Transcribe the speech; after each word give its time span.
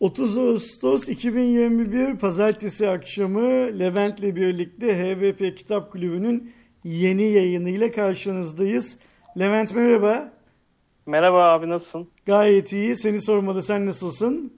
30 0.00 0.38
Ağustos 0.38 1.08
2021 1.08 2.18
Pazartesi 2.18 2.88
akşamı 2.88 3.40
Levent'le 3.78 4.36
birlikte 4.36 4.86
HVP 4.98 5.56
Kitap 5.56 5.92
Kulübü'nün 5.92 6.52
yeni 6.84 7.22
yayınıyla 7.22 7.90
karşınızdayız. 7.90 8.98
Levent 9.38 9.74
merhaba. 9.74 10.32
Merhaba 11.06 11.42
abi 11.44 11.68
nasılsın? 11.68 12.08
Gayet 12.26 12.72
iyi. 12.72 12.96
Seni 12.96 13.20
sormalı. 13.20 13.62
Sen 13.62 13.86
nasılsın? 13.86 14.52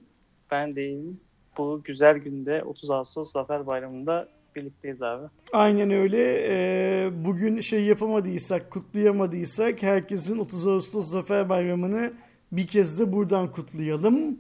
Ben 0.50 0.76
de 0.76 0.84
iyiyim. 0.86 1.20
Bu 1.58 1.80
güzel 1.84 2.18
günde 2.18 2.62
30 2.62 2.90
Ağustos 2.90 3.32
Zafer 3.32 3.66
Bayramı'nda 3.66 4.28
birlikteyiz 4.56 5.02
abi. 5.02 5.26
Aynen 5.52 5.90
öyle. 5.90 6.46
Ee, 6.48 7.10
bugün 7.24 7.60
şey 7.60 7.84
yapamadıysak, 7.84 8.70
kutlayamadıysak 8.70 9.82
herkesin 9.82 10.38
30 10.38 10.66
Ağustos 10.66 11.10
Zafer 11.10 11.48
Bayramı'nı 11.48 12.12
bir 12.52 12.66
kez 12.66 13.00
de 13.00 13.12
buradan 13.12 13.52
kutlayalım. 13.52 14.38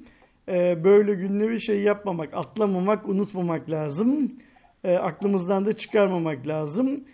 Ee, 0.48 0.84
böyle 0.84 1.14
günleri 1.14 1.60
şey 1.60 1.82
yapmamak, 1.82 2.34
atlamamak, 2.34 3.08
unutmamak 3.08 3.70
lazım. 3.70 4.28
Ee, 4.84 4.94
aklımızdan 4.96 5.66
da 5.66 5.76
çıkarmamak 5.76 6.46
lazım. 6.46 7.04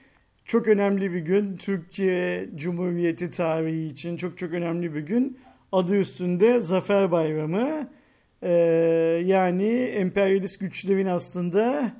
Çok 0.45 0.69
önemli 0.69 1.13
bir 1.13 1.21
gün. 1.21 1.57
Türkiye 1.57 2.49
Cumhuriyeti 2.55 3.31
tarihi 3.31 3.87
için 3.87 4.17
çok 4.17 4.39
çok 4.39 4.53
önemli 4.53 4.95
bir 4.95 5.01
gün. 5.01 5.39
Adı 5.73 5.97
üstünde 5.97 6.61
Zafer 6.61 7.11
Bayramı. 7.11 7.89
Ee, 8.43 8.53
yani 9.25 9.69
emperyalist 9.73 10.61
güçlerin 10.61 11.07
aslında 11.07 11.93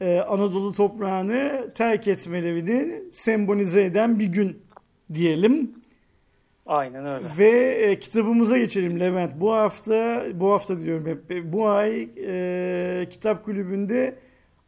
e, 0.00 0.18
Anadolu 0.18 0.72
toprağını 0.72 1.70
terk 1.74 2.08
etmelerini 2.08 3.02
sembolize 3.12 3.84
eden 3.84 4.18
bir 4.18 4.26
gün 4.26 4.62
diyelim. 5.12 5.74
Aynen 6.66 7.06
öyle. 7.06 7.26
Ve 7.38 7.50
e, 7.74 8.00
kitabımıza 8.00 8.58
geçelim 8.58 9.00
Levent. 9.00 9.40
Bu 9.40 9.52
hafta, 9.52 10.24
bu 10.34 10.52
hafta 10.52 10.80
diyorum 10.80 11.06
hep, 11.06 11.30
e, 11.30 11.52
bu 11.52 11.68
ay 11.68 12.08
e, 12.26 13.06
kitap 13.10 13.44
kulübünde 13.44 14.18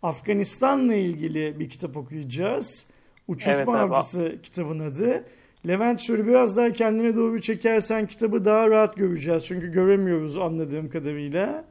Afganistan'la 0.03 0.95
ilgili 0.95 1.61
bir 1.61 1.69
kitap 1.69 1.97
okuyacağız. 1.97 2.87
Uçurtma 3.29 3.53
Evet, 3.53 3.69
abi. 3.69 3.95
Avcısı 3.95 4.37
kitabın 4.43 4.79
adı. 4.79 5.25
Levent 5.69 6.01
şöyle 6.01 6.27
biraz 6.27 6.57
daha 6.57 6.73
kendine 6.73 7.17
doğru 7.17 7.41
çekersen 7.41 8.07
kitabı 8.07 8.45
daha 8.45 8.71
rahat 8.71 8.97
göreceğiz. 8.97 9.47
Çünkü 9.47 9.73
göremiyoruz 9.73 10.37
anladığım 10.37 10.89
kadarıyla. 10.89 11.65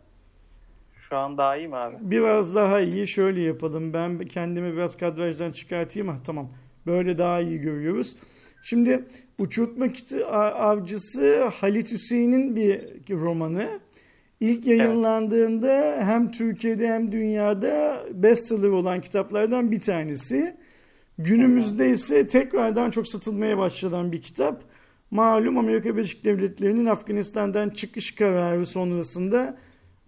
Şu 1.09 1.17
an 1.17 1.37
daha 1.37 1.57
iyi 1.57 1.67
mi 1.67 1.75
abi? 1.75 1.95
Biraz 2.01 2.55
daha 2.55 2.81
iyi 2.81 3.07
şöyle 3.07 3.41
yapalım. 3.41 3.93
Ben 3.93 4.17
kendimi 4.19 4.73
biraz 4.73 4.97
kadrajdan 4.97 5.51
çıkartayım. 5.51 6.07
Ha, 6.07 6.15
tamam. 6.25 6.49
Böyle 6.85 7.17
daha 7.17 7.41
iyi 7.41 7.59
görüyoruz. 7.59 8.15
Şimdi 8.65 9.05
Uçurtma 9.39 9.87
Kiti- 9.87 10.25
Avcısı 10.25 11.43
Halit 11.43 11.91
Hüseyin'in 11.91 12.55
bir 12.55 12.79
romanı. 13.09 13.79
İlk 14.39 14.67
yayınlandığında 14.67 15.97
hem 16.01 16.31
Türkiye'de 16.31 16.87
hem 16.87 17.11
dünyada 17.11 18.03
bestseller 18.13 18.67
olan 18.67 19.01
kitaplardan 19.01 19.71
bir 19.71 19.81
tanesi. 19.81 20.55
Günümüzde 21.17 21.89
ise 21.89 22.27
tekrardan 22.27 22.91
çok 22.91 23.07
satılmaya 23.07 23.57
başlanan 23.57 24.11
bir 24.11 24.21
kitap. 24.21 24.63
Malum 25.11 25.57
Amerika 25.57 25.97
Birleşik 25.97 26.25
Devletleri'nin 26.25 26.85
Afganistan'dan 26.85 27.69
çıkış 27.69 28.15
kararı 28.15 28.65
sonrasında 28.65 29.57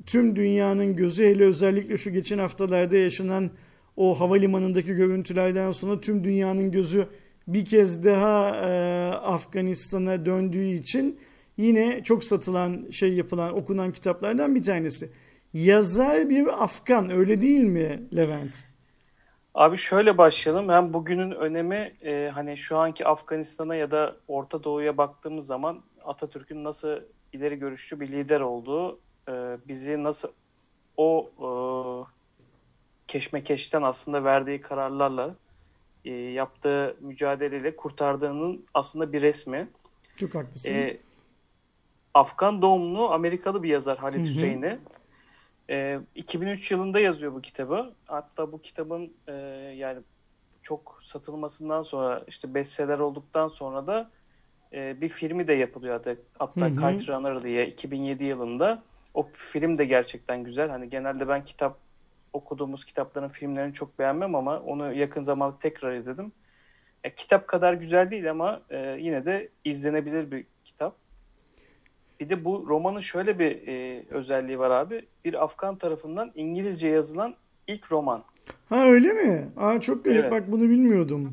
tüm 0.05 0.35
dünyanın 0.35 0.95
gözü 0.95 1.25
hele 1.25 1.43
özellikle 1.43 1.97
şu 1.97 2.11
geçen 2.11 2.37
haftalarda 2.37 2.95
yaşanan 2.95 3.49
o 3.95 4.19
havalimanındaki 4.19 4.93
görüntülerden 4.93 5.71
sonra 5.71 6.01
tüm 6.01 6.23
dünyanın 6.23 6.71
gözü 6.71 7.07
bir 7.47 7.65
kez 7.65 8.05
daha 8.05 8.55
e, 8.55 9.11
Afganistan'a 9.13 10.25
döndüğü 10.25 10.65
için 10.65 11.19
yine 11.57 12.03
çok 12.03 12.23
satılan 12.23 12.89
şey 12.91 13.13
yapılan 13.13 13.53
okunan 13.53 13.91
kitaplardan 13.91 14.55
bir 14.55 14.63
tanesi. 14.63 15.11
Yazar 15.53 16.29
bir 16.29 16.63
Afgan 16.63 17.09
öyle 17.09 17.41
değil 17.41 17.63
mi 17.63 18.03
Levent? 18.15 18.67
Abi 19.53 19.77
şöyle 19.77 20.17
başlayalım. 20.17 20.69
Hem 20.69 20.93
bugünün 20.93 21.31
önemi 21.31 21.93
e, 22.03 22.31
hani 22.33 22.57
şu 22.57 22.77
anki 22.77 23.07
Afganistan'a 23.07 23.75
ya 23.75 23.91
da 23.91 24.15
Orta 24.27 24.63
Doğu'ya 24.63 24.97
baktığımız 24.97 25.45
zaman 25.45 25.81
Atatürk'ün 26.05 26.63
nasıl 26.63 26.99
ileri 27.33 27.59
görüşlü 27.59 27.99
bir 27.99 28.07
lider 28.07 28.41
olduğu, 28.41 28.99
e, 29.29 29.57
bizi 29.67 30.03
nasıl 30.03 30.29
o 30.97 31.29
e, 31.39 31.49
keşmekeşten 33.07 33.81
aslında 33.81 34.23
verdiği 34.23 34.61
kararlarla 34.61 35.35
e, 36.05 36.11
yaptığı 36.13 36.97
mücadeleyle 37.01 37.75
kurtardığının 37.75 38.65
aslında 38.73 39.13
bir 39.13 39.21
resmi. 39.21 39.67
Çok 40.15 40.35
haklısın. 40.35 40.73
E, 40.73 40.97
Afgan 42.13 42.61
doğumlu 42.61 43.11
Amerikalı 43.11 43.63
bir 43.63 43.69
yazar 43.69 43.97
Halit. 43.97 44.29
Hüseyin'i. 44.29 44.79
E, 45.69 45.99
2003 46.15 46.71
yılında 46.71 46.99
yazıyor 46.99 47.33
bu 47.33 47.41
kitabı. 47.41 47.93
Hatta 48.05 48.51
bu 48.51 48.61
kitabın 48.61 49.13
e, 49.27 49.33
yani 49.77 49.99
çok 50.61 50.99
satılmasından 51.05 51.81
sonra 51.81 52.23
işte 52.27 52.53
bestseller 52.53 52.99
olduktan 52.99 53.47
sonra 53.47 53.87
da 53.87 54.09
e, 54.73 55.01
bir 55.01 55.09
filmi 55.09 55.47
de 55.47 55.53
yapılıyor 55.53 55.93
hatta, 55.93 56.15
hatta. 56.37 56.97
Kite 56.97 57.13
Runner 57.13 57.43
diye 57.43 57.67
2007 57.67 58.23
yılında. 58.23 58.83
O 59.13 59.29
film 59.33 59.77
de 59.77 59.85
gerçekten 59.85 60.43
güzel. 60.43 60.69
Hani 60.69 60.89
genelde 60.89 61.27
ben 61.27 61.45
kitap 61.45 61.77
okuduğumuz 62.37 62.85
kitapların 62.85 63.29
filmlerini 63.29 63.73
çok 63.73 63.99
beğenmem 63.99 64.35
ama 64.35 64.59
onu 64.59 64.93
yakın 64.93 65.21
zamanda 65.21 65.59
tekrar 65.59 65.95
izledim. 65.95 66.31
E, 67.03 67.15
kitap 67.15 67.47
kadar 67.47 67.73
güzel 67.73 68.11
değil 68.11 68.31
ama 68.31 68.61
e, 68.69 68.97
yine 68.99 69.25
de 69.25 69.49
izlenebilir 69.65 70.31
bir 70.31 70.45
kitap. 70.65 70.95
Bir 72.19 72.29
de 72.29 72.45
bu 72.45 72.65
romanın 72.67 72.99
şöyle 72.99 73.39
bir 73.39 73.67
e, 73.67 74.03
özelliği 74.09 74.59
var 74.59 74.71
abi. 74.71 75.05
Bir 75.25 75.43
Afgan 75.43 75.75
tarafından 75.75 76.31
İngilizce 76.35 76.87
yazılan 76.87 77.35
ilk 77.67 77.91
roman. 77.91 78.23
Ha 78.69 78.85
öyle 78.85 79.13
mi? 79.13 79.47
Aa 79.57 79.79
çok 79.81 80.05
garip 80.05 80.19
Evet. 80.19 80.31
bak 80.31 80.51
bunu 80.51 80.61
bilmiyordum. 80.69 81.31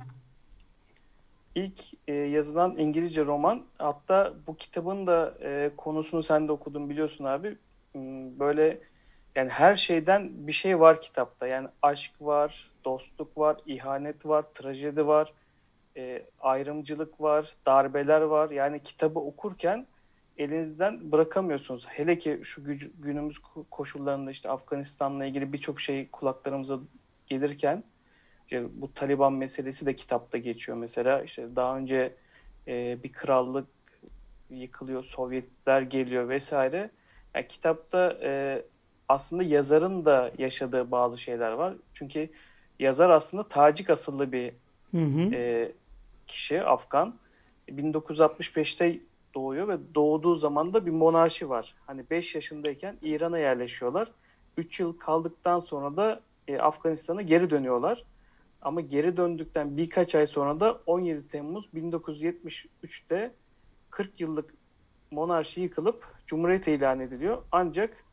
İlk 1.55 1.79
e, 2.09 2.15
yazılan 2.15 2.77
İngilizce 2.79 3.25
roman. 3.25 3.63
Hatta 3.79 4.35
bu 4.47 4.57
kitabın 4.57 5.07
da 5.07 5.35
e, 5.43 5.71
konusunu 5.77 6.23
sen 6.23 6.49
de 6.49 6.53
okudun 6.53 6.91
biliyorsun 6.91 7.25
abi. 7.25 7.57
Hmm, 7.93 8.39
Böyle 8.39 8.79
yani 9.37 9.49
her 9.49 9.77
şeyden 9.77 10.47
bir 10.47 10.53
şey 10.53 10.81
var 10.81 11.01
kitapta. 11.01 11.47
Yani 11.47 11.69
aşk 11.83 12.13
var, 12.21 12.71
dostluk 12.85 13.39
var, 13.39 13.57
ihanet 13.67 14.27
var, 14.27 14.45
trajedi 14.55 15.07
var, 15.07 15.33
e, 15.97 16.27
ayrımcılık 16.41 17.21
var, 17.21 17.57
darbeler 17.67 18.21
var. 18.21 18.51
Yani 18.51 18.83
kitabı 18.83 19.21
okurken 19.21 19.87
elinizden 20.37 21.13
bırakamıyorsunuz. 21.13 21.87
Hele 21.89 22.19
ki 22.19 22.41
şu 22.45 22.63
güc- 22.63 22.91
günümüz 22.99 23.37
ko- 23.37 23.65
koşullarında 23.71 24.31
işte 24.31 24.51
Afganistan'la 24.51 25.25
ilgili 25.25 25.53
birçok 25.53 25.81
şey 25.81 26.09
kulaklarımıza 26.11 26.79
gelirken 27.27 27.85
işte 28.45 28.67
bu 28.73 28.95
Taliban 28.95 29.33
meselesi 29.33 29.87
de 29.87 29.97
kitapta 29.97 30.39
geçiyor 30.39 30.79
mesela. 30.79 31.23
İşte 31.23 31.57
daha 31.57 31.77
önce 31.77 32.15
e, 32.69 33.03
bir 33.03 33.13
krallık 33.13 33.69
yıkılıyor, 34.51 35.05
Sovyetler 35.05 35.83
geliyor 35.83 36.29
vesaire. 36.29 36.91
Yani 37.35 37.49
kitapta 37.49 38.19
e, 38.23 38.63
aslında 39.09 39.43
yazarın 39.43 40.05
da 40.05 40.33
yaşadığı 40.39 40.91
bazı 40.91 41.19
şeyler 41.19 41.53
var. 41.53 41.75
Çünkü 41.95 42.29
yazar 42.79 43.11
aslında 43.11 43.49
Tacik 43.49 43.91
asıllı 43.91 44.33
bir 44.33 44.53
Hı 44.91 44.99
hı. 44.99 45.35
e, 45.35 45.73
kişi, 46.27 46.63
Afgan. 46.63 47.15
1965'te 47.69 48.99
doğuyor 49.35 49.69
ve 49.69 49.79
doğduğu 49.95 50.37
zaman 50.37 50.75
da 50.75 50.87
bir 50.87 50.91
monarşi 50.91 51.49
var. 51.49 51.75
Hani 51.87 52.05
5 52.11 52.35
yaşındayken 52.35 52.97
İran'a 53.03 53.39
yerleşiyorlar. 53.39 54.11
3 54.57 54.81
yıl 54.81 54.99
kaldıktan 54.99 55.61
sonra 55.61 55.97
da 55.97 56.21
e, 56.49 56.59
Afganistan'a 56.59 57.23
geri 57.23 57.51
dönüyorlar. 57.51 58.05
Ama 58.63 58.81
geri 58.81 59.17
döndükten 59.17 59.77
birkaç 59.77 60.15
ay 60.15 60.27
sonra 60.27 60.61
da 60.61 60.81
17 60.87 61.29
Temmuz 61.29 61.69
1973'te 61.75 63.33
40 63.91 64.21
yıllık 64.21 64.55
monarşi 65.11 65.61
yıkılıp 65.61 66.07
Cumhuriyet 66.27 66.69
ilan 66.69 67.01
ediliyor. 67.01 67.43
Ancak 67.53 68.05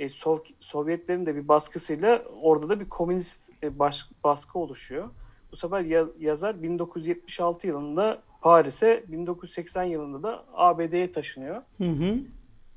e, 0.00 0.06
Sov- 0.06 0.54
Sovyetlerin 0.60 1.26
de 1.26 1.36
bir 1.36 1.48
baskısıyla 1.48 2.22
orada 2.42 2.68
da 2.68 2.80
bir 2.80 2.88
komünist 2.88 3.50
e, 3.62 3.78
baş- 3.78 4.08
baskı 4.24 4.58
oluşuyor. 4.58 5.10
Bu 5.52 5.56
sefer 5.56 5.80
ya- 5.80 6.08
yazar 6.18 6.62
1976 6.62 7.66
yılında 7.66 8.22
Paris'e, 8.40 9.04
1980 9.08 9.84
yılında 9.84 10.22
da 10.22 10.44
ABD'ye 10.54 11.12
taşınıyor. 11.12 11.62
Hı 11.78 11.84
hı. 11.84 12.18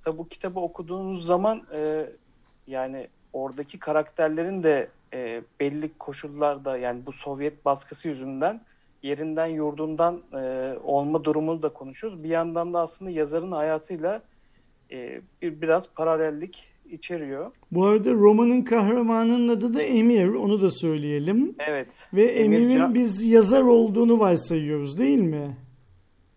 Tabi 0.05 0.17
bu 0.17 0.29
kitabı 0.29 0.59
okuduğunuz 0.59 1.25
zaman 1.25 1.67
e, 1.73 2.09
yani 2.67 3.07
oradaki 3.33 3.79
karakterlerin 3.79 4.63
de 4.63 4.89
e, 5.13 5.43
belli 5.59 5.97
koşullarda 5.97 6.77
yani 6.77 7.05
bu 7.05 7.11
Sovyet 7.13 7.65
baskısı 7.65 8.07
yüzünden 8.07 8.65
yerinden 9.03 9.47
yurdundan 9.47 10.23
e, 10.33 10.73
olma 10.83 11.23
durumunu 11.23 11.63
da 11.63 11.69
konuşuyoruz. 11.73 12.23
Bir 12.23 12.29
yandan 12.29 12.73
da 12.73 12.79
aslında 12.79 13.11
yazarın 13.11 13.51
hayatıyla 13.51 14.21
e, 14.91 15.21
bir 15.41 15.61
biraz 15.61 15.93
paralellik 15.93 16.72
içeriyor. 16.93 17.51
Bu 17.71 17.85
arada 17.85 18.11
romanın 18.11 18.61
kahramanının 18.61 19.47
adı 19.47 19.73
da 19.73 19.81
Emir. 19.81 20.27
Onu 20.27 20.61
da 20.61 20.71
söyleyelim. 20.71 21.55
Evet. 21.59 21.87
Ve 22.13 22.23
Emir 22.23 22.57
Emir'in 22.57 22.77
Can- 22.77 22.93
biz 22.93 23.23
yazar 23.23 23.61
olduğunu 23.61 24.19
varsayıyoruz 24.19 24.99
değil 24.99 25.19
mi? 25.19 25.57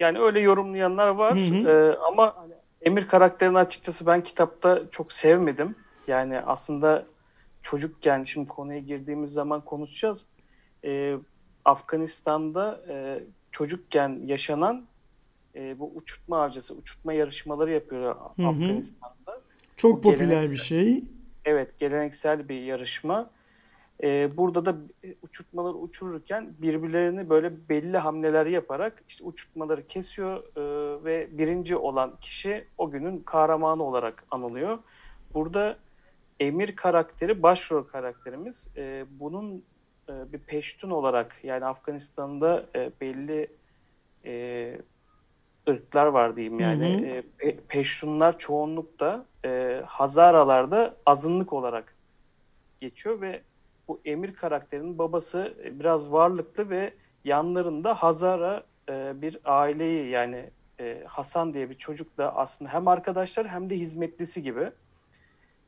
Yani 0.01 0.19
öyle 0.19 0.41
yorumlayanlar 0.41 1.09
var 1.09 1.37
Hı 1.37 1.41
hı. 1.41 1.69
Ee, 1.71 1.97
ama 2.09 2.47
Emir 2.83 3.09
karakterini 3.09 3.59
açıkçası 3.59 4.07
ben 4.07 4.23
kitapta 4.23 4.83
çok 4.91 5.13
sevmedim. 5.13 5.75
Yani 6.07 6.41
aslında 6.41 7.07
çocukken 7.63 8.25
şimdi 8.25 8.49
konuya 8.49 8.79
girdiğimiz 8.79 9.33
zaman 9.33 9.61
konuşacağız. 9.61 10.27
Ee, 10.85 11.17
Afganistan'da 11.65 12.81
e, 12.89 13.23
çocukken 13.53 14.21
yaşanan 14.25 14.87
e, 15.55 15.79
bu 15.79 15.93
uçurtma 15.95 16.43
avcısı, 16.43 16.75
uçurtma 16.75 17.13
yarışmaları 17.13 17.73
yapıyor 17.73 18.17
hı 18.37 18.43
hı. 18.43 18.47
Afganistan'da. 18.47 19.36
Çok 19.77 20.03
popüler 20.03 20.51
bir 20.51 20.57
şey. 20.57 21.05
Evet, 21.45 21.79
geleneksel 21.79 22.49
bir 22.49 22.61
yarışma. 22.61 23.31
E, 24.03 24.37
burada 24.37 24.67
da 24.67 24.77
uçurtmaları 25.23 25.75
uçururken 25.75 26.55
birbirlerini 26.59 27.31
böyle 27.31 27.69
belli 27.69 27.99
hamleler 27.99 28.47
yaparak 28.47 29.03
işte 29.09 29.25
uçurtmaları 29.25 29.87
kesiyor 29.87 30.37
e, 30.57 31.05
ve 31.05 31.29
birinci 31.31 31.77
olan 31.77 32.13
kişi 32.21 32.65
o 32.79 32.91
günün 32.91 33.19
kahramanı 33.19 33.83
olarak 33.83 34.25
anılıyor. 34.31 34.79
Burada 35.35 35.79
Emir 36.41 36.77
karakteri 36.77 37.43
başrol 37.43 37.83
karakterimiz. 37.83 38.67
E, 38.77 39.05
bunun 39.11 39.65
e, 40.09 40.33
bir 40.33 40.39
peştun 40.39 40.91
olarak 40.91 41.37
yani 41.43 41.65
Afganistan'da 41.65 42.67
e, 42.75 42.91
belli 43.01 43.49
e, 44.25 44.79
ırklar 45.69 46.07
var 46.07 46.37
diyeyim 46.37 46.61
yani. 46.61 46.85
Hı 46.85 46.99
hı. 46.99 47.07
E, 47.07 47.23
pe, 47.39 47.57
peştunlar 47.69 48.39
çoğunlukta 48.39 49.25
e, 49.45 49.83
Hazaralarda 49.87 50.97
azınlık 51.07 51.53
olarak 51.53 51.95
geçiyor 52.81 53.21
ve 53.21 53.41
bu 53.89 54.01
Emir 54.05 54.35
karakterinin 54.35 54.99
babası 54.99 55.55
e, 55.65 55.81
biraz 55.81 56.13
varlıklı 56.13 56.71
ve 56.71 56.93
yanlarında 57.25 57.95
Hazara 57.95 58.63
e, 58.89 59.23
bir 59.23 59.39
aileyi 59.45 60.11
yani 60.11 60.45
e, 60.81 61.03
Hasan 61.07 61.55
diye 61.55 61.71
bir 61.71 61.75
çocuk 61.75 62.19
da 62.19 62.37
aslında 62.37 62.73
hem 62.73 62.89
arkadaşlar 62.89 63.49
hem 63.49 63.71
de 63.71 63.79
hizmetlisi 63.79 64.43
gibi. 64.43 64.71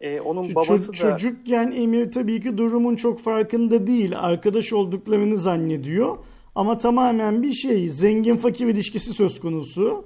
E, 0.01 0.21
onun 0.21 0.43
Şu 0.43 0.55
babası 0.55 0.89
da... 0.89 0.93
Çocukken 0.93 1.71
Emir 1.71 2.13
tabii 2.13 2.41
ki 2.41 2.59
durumun 2.59 2.97
çok 2.97 3.21
farkında 3.21 3.87
değil. 3.87 4.19
Arkadaş 4.19 4.73
olduklarını 4.73 5.39
zannediyor. 5.39 6.19
Ama 6.59 6.79
tamamen 6.79 7.43
bir 7.43 7.53
şey 7.53 7.89
zengin 7.89 8.37
fakir 8.37 8.67
ilişkisi 8.67 9.13
söz 9.13 9.41
konusu. 9.41 10.05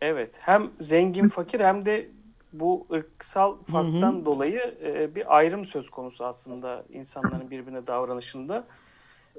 Evet 0.00 0.30
hem 0.38 0.70
zengin 0.80 1.28
fakir 1.28 1.60
hem 1.60 1.84
de 1.84 2.08
bu 2.52 2.86
ırksal 2.92 3.56
farktan 3.70 4.12
hı 4.12 4.20
hı. 4.20 4.24
dolayı 4.24 4.78
e, 4.82 5.14
bir 5.14 5.36
ayrım 5.36 5.66
söz 5.66 5.90
konusu 5.90 6.24
aslında 6.24 6.84
insanların 6.92 7.50
birbirine 7.50 7.86
davranışında. 7.86 8.66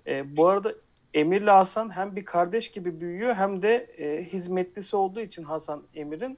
E, 0.07 0.37
bu 0.37 0.47
arada 0.47 0.73
Emir'le 1.13 1.47
Hasan 1.47 1.95
hem 1.95 2.15
bir 2.15 2.25
kardeş 2.25 2.71
gibi 2.71 3.01
büyüyor 3.01 3.35
hem 3.35 3.61
de 3.61 3.75
e, 3.97 4.23
hizmetlisi 4.23 4.95
olduğu 4.95 5.21
için 5.21 5.43
Hasan 5.43 5.83
Emir'in 5.95 6.37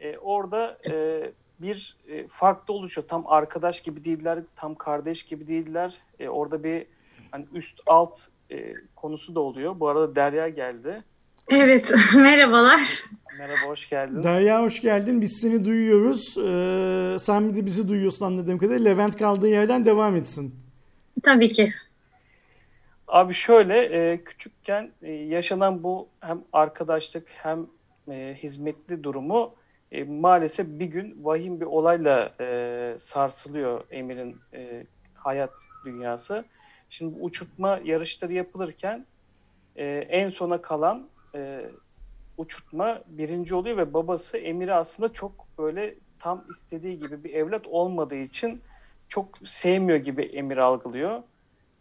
e, 0.00 0.18
orada 0.18 0.78
e, 0.92 1.30
bir 1.60 1.96
e, 2.08 2.26
fark 2.28 2.68
da 2.68 2.72
oluşuyor. 2.72 3.08
Tam 3.08 3.26
arkadaş 3.26 3.80
gibi 3.80 4.04
değiller, 4.04 4.38
tam 4.56 4.74
kardeş 4.74 5.22
gibi 5.22 5.46
değiller. 5.46 5.94
E, 6.18 6.28
orada 6.28 6.64
bir 6.64 6.86
hani 7.30 7.46
üst 7.54 7.80
alt 7.86 8.20
e, 8.50 8.74
konusu 8.96 9.34
da 9.34 9.40
oluyor. 9.40 9.80
Bu 9.80 9.88
arada 9.88 10.16
Derya 10.16 10.48
geldi. 10.48 11.04
Evet, 11.50 11.92
merhabalar. 12.14 13.02
Merhaba, 13.38 13.70
hoş 13.72 13.88
geldin. 13.88 14.22
Derya 14.22 14.62
hoş 14.62 14.80
geldin. 14.80 15.20
Biz 15.20 15.40
seni 15.40 15.64
duyuyoruz. 15.64 16.38
Ee, 16.38 17.16
sen 17.20 17.50
bir 17.50 17.56
de 17.56 17.66
bizi 17.66 17.88
duyuyorsun 17.88 18.24
anladığım 18.26 18.58
kadarıyla. 18.58 18.90
Levent 18.90 19.16
kaldığı 19.16 19.48
yerden 19.48 19.86
devam 19.86 20.16
etsin. 20.16 20.54
Tabii 21.22 21.48
ki. 21.48 21.72
Abi 23.08 23.34
şöyle, 23.34 23.80
e, 23.80 24.24
küçükken 24.24 24.90
e, 25.02 25.12
yaşanan 25.12 25.82
bu 25.82 26.08
hem 26.20 26.40
arkadaşlık 26.52 27.26
hem 27.28 27.66
e, 28.10 28.36
hizmetli 28.42 29.04
durumu 29.04 29.54
e, 29.92 30.04
maalesef 30.04 30.66
bir 30.68 30.86
gün 30.86 31.18
vahim 31.22 31.60
bir 31.60 31.66
olayla 31.66 32.34
e, 32.40 32.96
sarsılıyor 33.00 33.84
Emir'in 33.90 34.36
e, 34.54 34.86
hayat 35.14 35.52
dünyası. 35.84 36.44
Şimdi 36.90 37.20
uçurtma 37.20 37.80
yarışları 37.84 38.32
yapılırken 38.32 39.06
e, 39.76 39.86
en 39.86 40.30
sona 40.30 40.62
kalan 40.62 41.08
e, 41.34 41.70
uçurtma 42.36 43.02
birinci 43.06 43.54
oluyor 43.54 43.76
ve 43.76 43.94
babası 43.94 44.38
Emir'i 44.38 44.74
aslında 44.74 45.12
çok 45.12 45.32
böyle 45.58 45.94
tam 46.18 46.44
istediği 46.50 47.00
gibi 47.00 47.24
bir 47.24 47.34
evlat 47.34 47.66
olmadığı 47.66 48.16
için 48.16 48.62
çok 49.08 49.38
sevmiyor 49.38 49.98
gibi 49.98 50.22
Emir 50.22 50.56
algılıyor. 50.56 51.22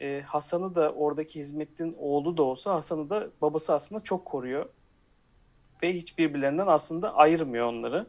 E, 0.02 0.22
Hasan'ı 0.26 0.76
da 0.76 0.92
oradaki 0.92 1.40
hizmetin 1.40 1.96
oğlu 2.00 2.38
da 2.38 2.44
olsa 2.44 2.74
Hasan'ı 2.74 3.10
da 3.10 3.28
babası 3.42 3.74
aslında 3.74 4.04
çok 4.04 4.26
koruyor. 4.26 4.70
Ve 5.84 5.94
hiç 5.94 6.18
birbirlerinden 6.18 6.68
aslında 6.68 7.16
ayırmıyor 7.16 7.68
onları. 7.68 8.08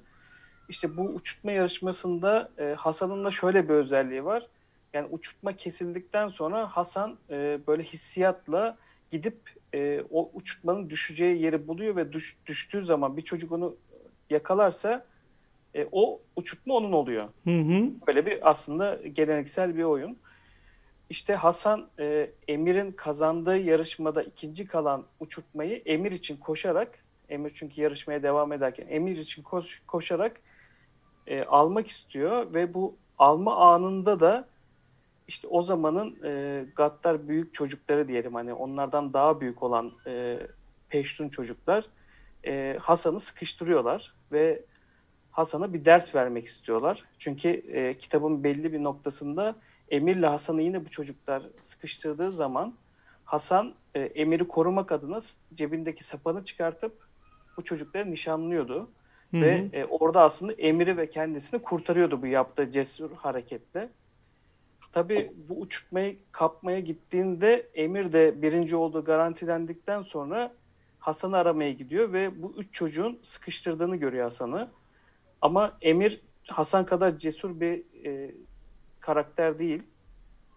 İşte 0.68 0.96
bu 0.96 1.02
uçurtma 1.02 1.52
yarışmasında 1.52 2.50
e, 2.58 2.74
Hasan'ın 2.78 3.24
da 3.24 3.30
şöyle 3.30 3.68
bir 3.68 3.74
özelliği 3.74 4.24
var. 4.24 4.46
Yani 4.94 5.08
uçurtma 5.10 5.56
kesildikten 5.56 6.28
sonra 6.28 6.66
Hasan 6.66 7.18
e, 7.30 7.58
böyle 7.66 7.82
hissiyatla 7.82 8.78
gidip 9.10 9.36
e, 9.74 10.02
o 10.10 10.30
uçurtmanın 10.34 10.90
düşeceği 10.90 11.42
yeri 11.42 11.68
buluyor 11.68 11.96
ve 11.96 12.12
düş, 12.12 12.36
düştüğü 12.46 12.84
zaman 12.84 13.16
bir 13.16 13.22
çocuk 13.22 13.52
onu 13.52 13.76
yakalarsa 14.30 15.06
e, 15.74 15.88
o 15.92 16.20
uçurtma 16.36 16.74
onun 16.74 16.92
oluyor. 16.92 17.28
Hı 17.44 17.58
hı. 17.58 17.90
Böyle 18.06 18.26
bir 18.26 18.50
aslında 18.50 18.94
geleneksel 18.94 19.76
bir 19.76 19.82
oyun. 19.82 20.18
İşte 21.10 21.34
Hasan 21.34 21.88
e, 21.98 22.30
Emir'in 22.48 22.92
kazandığı 22.92 23.58
yarışmada 23.58 24.22
ikinci 24.22 24.66
kalan 24.66 25.04
uçurtmayı 25.20 25.82
Emir 25.86 26.12
için 26.12 26.36
koşarak 26.36 26.98
Emir 27.28 27.52
çünkü 27.54 27.80
yarışmaya 27.80 28.22
devam 28.22 28.52
ederken 28.52 28.86
Emir 28.88 29.16
için 29.16 29.42
koş, 29.42 29.82
koşarak 29.86 30.40
e, 31.26 31.44
almak 31.44 31.88
istiyor 31.88 32.54
ve 32.54 32.74
bu 32.74 32.96
alma 33.18 33.56
anında 33.56 34.20
da 34.20 34.48
işte 35.28 35.48
o 35.48 35.62
zamanın 35.62 36.16
e, 36.24 36.64
Gattar 36.76 37.28
büyük 37.28 37.54
çocukları 37.54 38.08
diyelim 38.08 38.34
hani 38.34 38.52
onlardan 38.52 39.12
daha 39.12 39.40
büyük 39.40 39.62
olan 39.62 39.92
e, 40.06 40.38
Peştun 40.88 41.28
çocuklar 41.28 41.84
e, 42.46 42.78
Hasan'ı 42.80 43.20
sıkıştırıyorlar 43.20 44.14
ve 44.32 44.62
Hasan'a 45.30 45.72
bir 45.72 45.84
ders 45.84 46.14
vermek 46.14 46.46
istiyorlar. 46.46 47.04
Çünkü 47.18 47.48
e, 47.48 47.98
kitabın 47.98 48.44
belli 48.44 48.72
bir 48.72 48.82
noktasında 48.82 49.54
Emir'le 49.90 50.26
Hasan'ı 50.26 50.62
yine 50.62 50.84
bu 50.84 50.90
çocuklar 50.90 51.42
sıkıştırdığı 51.60 52.32
zaman 52.32 52.74
Hasan 53.24 53.74
e, 53.94 54.00
Emir'i 54.00 54.48
korumak 54.48 54.92
adına 54.92 55.20
cebindeki 55.54 56.04
sapanı 56.04 56.44
çıkartıp 56.44 56.92
bu 57.56 57.64
çocukları 57.64 58.10
nişanlıyordu. 58.10 58.88
Hı-hı. 59.30 59.40
Ve 59.40 59.68
e, 59.72 59.84
orada 59.84 60.22
aslında 60.22 60.52
Emir'i 60.52 60.96
ve 60.96 61.10
kendisini 61.10 61.62
kurtarıyordu 61.62 62.22
bu 62.22 62.26
yaptığı 62.26 62.72
cesur 62.72 63.10
hareketle. 63.12 63.88
Tabii 64.92 65.30
bu 65.48 65.60
uçurtmayı 65.60 66.18
kapmaya 66.32 66.80
gittiğinde 66.80 67.68
Emir 67.74 68.12
de 68.12 68.42
birinci 68.42 68.76
olduğu 68.76 69.04
garantilendikten 69.04 70.02
sonra 70.02 70.54
Hasan'ı 70.98 71.36
aramaya 71.36 71.72
gidiyor 71.72 72.12
ve 72.12 72.42
bu 72.42 72.54
üç 72.56 72.74
çocuğun 72.74 73.18
sıkıştırdığını 73.22 73.96
görüyor 73.96 74.24
Hasan'ı. 74.24 74.68
Ama 75.42 75.76
Emir 75.80 76.20
Hasan 76.46 76.86
kadar 76.86 77.18
cesur 77.18 77.60
bir 77.60 78.04
e, 78.04 78.34
karakter 79.00 79.58
değil. 79.58 79.82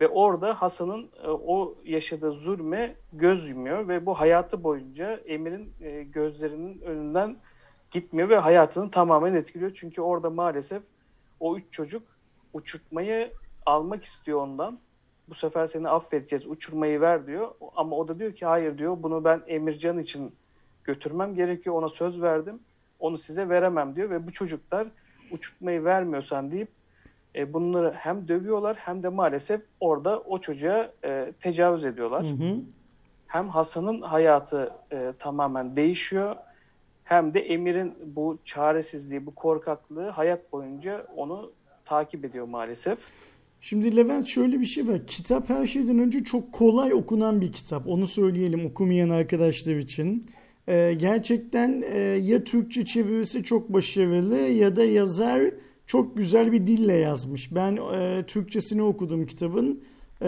Ve 0.02 0.08
orada 0.08 0.62
Hasan'ın 0.62 1.10
e, 1.24 1.28
o 1.28 1.76
yaşadığı 1.86 2.32
zulme 2.32 2.96
göz 3.14 3.50
yumuyor 3.50 3.88
ve 3.88 4.06
bu 4.06 4.14
hayatı 4.14 4.64
boyunca 4.64 5.14
Emir'in 5.26 5.74
e, 5.82 6.04
gözlerinin 6.04 6.82
önünden 6.82 7.38
gitmiyor 7.92 8.30
ve 8.30 8.38
hayatını 8.38 8.92
tamamen 8.92 9.34
etkiliyor. 9.34 9.72
Çünkü 9.76 10.02
orada 10.02 10.30
maalesef 10.30 10.84
o 11.40 11.58
üç 11.58 11.66
çocuk 11.72 12.04
uçurtmayı 12.54 13.32
almak 13.66 14.04
istiyor 14.04 14.42
ondan. 14.42 14.80
Bu 15.30 15.36
sefer 15.36 15.68
seni 15.68 15.90
affedeceğiz, 15.90 16.48
uçurmayı 16.48 17.02
ver 17.02 17.28
diyor. 17.28 17.52
Ama 17.76 17.96
o 17.96 18.08
da 18.08 18.20
diyor 18.20 18.34
ki 18.36 18.46
hayır 18.46 18.78
diyor, 18.78 18.98
bunu 19.04 19.24
ben 19.24 19.42
Emircan 19.48 20.00
için 20.00 20.36
götürmem 20.84 21.36
gerekiyor. 21.36 21.76
Ona 21.76 21.90
söz 21.90 22.22
verdim. 22.22 22.60
Onu 23.00 23.18
size 23.18 23.50
veremem 23.50 23.96
diyor 23.96 24.10
ve 24.10 24.28
bu 24.28 24.32
çocuklar 24.32 24.88
uçurtmayı 25.32 25.84
vermiyorsan 25.84 26.52
deyip 26.52 26.70
e, 27.36 27.54
bunları 27.54 27.94
hem 27.98 28.28
dövüyorlar 28.28 28.76
hem 28.76 29.04
de 29.04 29.10
maalesef 29.10 29.62
orada 29.80 30.20
o 30.20 30.40
çocuğa 30.40 30.92
e, 31.04 31.34
tecavüz 31.42 31.86
ediyorlar. 31.86 32.24
Hı 32.24 32.28
hı. 32.28 32.56
Hem 33.28 33.50
Hasan'ın 33.50 34.02
hayatı 34.02 34.74
e, 34.92 35.14
tamamen 35.20 35.76
değişiyor 35.76 36.36
hem 37.12 37.34
de 37.34 37.40
Emir'in 37.40 37.96
bu 38.06 38.38
çaresizliği, 38.46 39.26
bu 39.26 39.36
korkaklığı 39.36 40.10
hayat 40.10 40.52
boyunca 40.52 41.08
onu 41.16 41.52
takip 41.86 42.26
ediyor 42.26 42.46
maalesef. 42.46 43.00
Şimdi 43.62 43.96
Levent 43.96 44.28
şöyle 44.28 44.60
bir 44.60 44.66
şey 44.66 44.88
var. 44.88 45.08
Kitap 45.08 45.50
her 45.50 45.66
şeyden 45.66 46.00
önce 46.00 46.24
çok 46.24 46.52
kolay 46.52 46.94
okunan 46.94 47.42
bir 47.42 47.52
kitap. 47.52 47.88
Onu 47.88 48.08
söyleyelim 48.08 48.66
okumayan 48.66 49.10
arkadaşlar 49.10 49.76
için. 49.76 50.26
Ee, 50.68 50.94
gerçekten 51.00 51.84
e, 51.94 52.00
ya 52.00 52.44
Türkçe 52.44 52.86
çevirisi 52.86 53.44
çok 53.44 53.74
başarılı 53.74 54.38
ya 54.38 54.76
da 54.76 54.84
yazar 54.84 55.42
çok 55.88 56.18
güzel 56.18 56.52
bir 56.52 56.68
dille 56.68 56.94
yazmış. 56.94 57.56
Ben 57.56 57.76
e, 57.76 58.24
Türkçesini 58.28 58.82
okudum 58.82 59.26
kitabın. 59.26 59.84
E, 60.22 60.28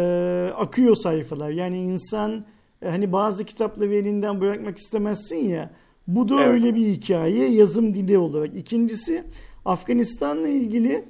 akıyor 0.56 0.96
sayfalar. 0.96 1.50
Yani 1.50 1.78
insan 1.78 2.46
e, 2.82 2.90
hani 2.90 3.12
bazı 3.12 3.46
kitapları 3.46 3.96
elinden 3.96 4.42
bırakmak 4.42 4.78
istemezsin 4.78 5.50
ya. 5.50 5.70
Bu 6.08 6.30
da 6.30 6.36
Evet. 6.36 6.48
öyle 6.48 6.76
bir 6.76 6.88
hikaye 6.88 7.50
yazım 7.50 7.94
dili 7.94 8.18
olarak. 8.18 8.56
İkincisi 8.56 9.24
Afganistan'la 9.66 10.48
ilgili 10.48 11.06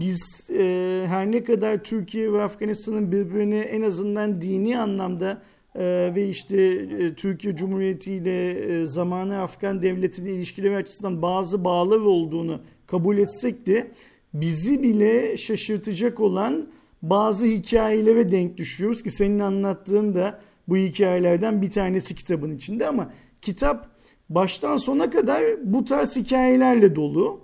biz 0.00 0.50
e, 0.50 1.04
her 1.06 1.30
ne 1.30 1.44
kadar 1.44 1.84
Türkiye 1.84 2.32
ve 2.32 2.42
Afganistan'ın 2.42 3.12
birbirine 3.12 3.58
en 3.58 3.82
azından 3.82 4.42
dini 4.42 4.78
anlamda 4.78 5.42
e, 5.74 6.12
ve 6.14 6.28
işte 6.28 6.56
e, 6.56 7.14
Türkiye 7.14 7.56
Cumhuriyeti 7.56 8.12
ile 8.12 8.86
zamanı 8.86 9.42
Afgan 9.42 9.82
devletiyle 9.82 10.34
ilişkileri 10.34 10.76
açısından 10.76 11.22
bazı 11.22 11.64
bağlar 11.64 12.00
olduğunu 12.00 12.60
kabul 12.86 13.18
etsek 13.18 13.66
de 13.66 13.90
bizi 14.34 14.82
bile 14.82 15.36
şaşırtacak 15.36 16.20
olan 16.20 16.66
bazı 17.02 17.44
hikayelere 17.44 18.32
denk 18.32 18.56
düşüyoruz 18.56 19.02
ki 19.02 19.10
senin 19.10 19.38
anlattığın 19.38 20.14
da 20.14 20.40
bu 20.68 20.76
hikayelerden 20.76 21.62
bir 21.62 21.70
tanesi 21.70 22.14
kitabın 22.14 22.56
içinde 22.56 22.86
ama 22.86 23.12
kitap 23.42 23.90
baştan 24.28 24.76
sona 24.76 25.10
kadar 25.10 25.44
bu 25.64 25.84
tarz 25.84 26.16
hikayelerle 26.16 26.96
dolu 26.96 27.40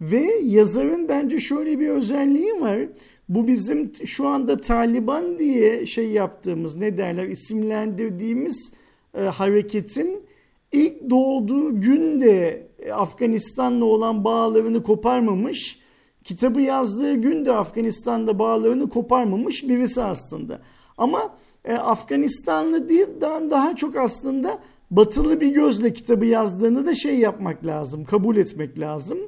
ve 0.00 0.40
yazarın 0.42 1.08
bence 1.08 1.38
şöyle 1.38 1.80
bir 1.80 1.88
özelliği 1.88 2.60
var. 2.60 2.78
Bu 3.28 3.46
bizim 3.46 3.92
şu 4.04 4.28
anda 4.28 4.60
Taliban 4.60 5.38
diye 5.38 5.86
şey 5.86 6.08
yaptığımız 6.10 6.76
ne 6.76 6.98
derler 6.98 7.28
isimlendirdiğimiz 7.28 8.72
e, 9.14 9.20
hareketin 9.20 10.22
ilk 10.72 11.10
doğduğu 11.10 11.80
günde 11.80 12.66
e, 12.78 12.92
Afganistan'la 12.92 13.84
olan 13.84 14.24
bağlarını 14.24 14.82
koparmamış, 14.82 15.78
kitabı 16.24 16.60
yazdığı 16.60 17.14
günde 17.14 17.52
Afganistan'da 17.52 18.38
bağlarını 18.38 18.88
koparmamış 18.88 19.68
birisi 19.68 20.02
aslında. 20.02 20.60
Ama 20.98 21.36
e, 21.64 21.74
Afganistanlı 21.74 22.88
değilden 22.88 23.50
daha 23.50 23.76
çok 23.76 23.96
aslında 23.96 24.58
batılı 24.90 25.40
bir 25.40 25.48
gözle 25.48 25.92
kitabı 25.92 26.26
yazdığını 26.26 26.86
da 26.86 26.94
şey 26.94 27.18
yapmak 27.18 27.66
lazım, 27.66 28.04
kabul 28.04 28.36
etmek 28.36 28.78
lazım. 28.78 29.18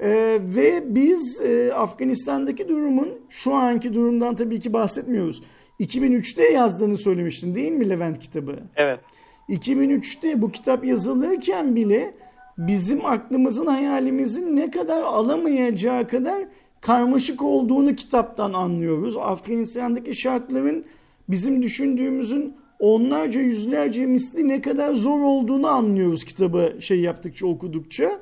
Ee, 0.00 0.38
ve 0.42 0.94
biz 0.94 1.40
e, 1.40 1.72
Afganistan'daki 1.74 2.68
durumun 2.68 3.08
şu 3.28 3.54
anki 3.54 3.94
durumdan 3.94 4.34
tabii 4.34 4.60
ki 4.60 4.72
bahsetmiyoruz. 4.72 5.42
2003'te 5.80 6.44
yazdığını 6.44 6.98
söylemiştin 6.98 7.54
değil 7.54 7.72
mi 7.72 7.88
Levent 7.88 8.18
kitabı? 8.18 8.56
Evet. 8.76 9.00
2003'te 9.48 10.42
bu 10.42 10.50
kitap 10.52 10.84
yazılırken 10.84 11.76
bile 11.76 12.14
bizim 12.58 13.06
aklımızın 13.06 13.66
hayalimizin 13.66 14.56
ne 14.56 14.70
kadar 14.70 15.02
alamayacağı 15.02 16.08
kadar 16.08 16.44
karmaşık 16.80 17.42
olduğunu 17.42 17.96
kitaptan 17.96 18.52
anlıyoruz. 18.52 19.16
Afganistan'daki 19.16 20.14
şartların 20.14 20.84
bizim 21.28 21.62
düşündüğümüzün 21.62 22.54
onlarca 22.78 23.40
yüzlerce 23.40 24.06
misli 24.06 24.48
ne 24.48 24.60
kadar 24.60 24.94
zor 24.94 25.20
olduğunu 25.20 25.66
anlıyoruz 25.66 26.24
kitabı 26.24 26.76
şey 26.80 27.00
yaptıkça 27.00 27.46
okudukça. 27.46 28.20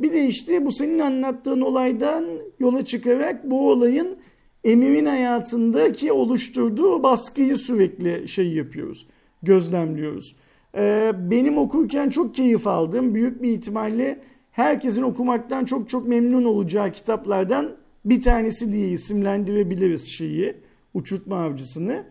Bir 0.00 0.12
de 0.12 0.26
işte 0.26 0.66
bu 0.66 0.72
senin 0.72 0.98
anlattığın 0.98 1.60
olaydan 1.60 2.24
yola 2.60 2.84
çıkarak 2.84 3.50
bu 3.50 3.70
olayın 3.70 4.16
Emir'in 4.64 5.06
hayatındaki 5.06 6.12
oluşturduğu 6.12 7.02
baskıyı 7.02 7.56
sürekli 7.56 8.28
şey 8.28 8.52
yapıyoruz, 8.52 9.06
gözlemliyoruz. 9.42 10.36
Ee, 10.76 11.12
benim 11.30 11.58
okurken 11.58 12.10
çok 12.10 12.34
keyif 12.34 12.66
aldığım, 12.66 13.14
büyük 13.14 13.42
bir 13.42 13.50
ihtimalle 13.52 14.18
herkesin 14.50 15.02
okumaktan 15.02 15.64
çok 15.64 15.88
çok 15.88 16.08
memnun 16.08 16.44
olacağı 16.44 16.92
kitaplardan 16.92 17.76
bir 18.04 18.22
tanesi 18.22 18.72
diye 18.72 18.88
isimlendirebiliriz 18.88 20.08
şeyi, 20.08 20.54
Uçurtma 20.94 21.36
Avcısını. 21.36 22.04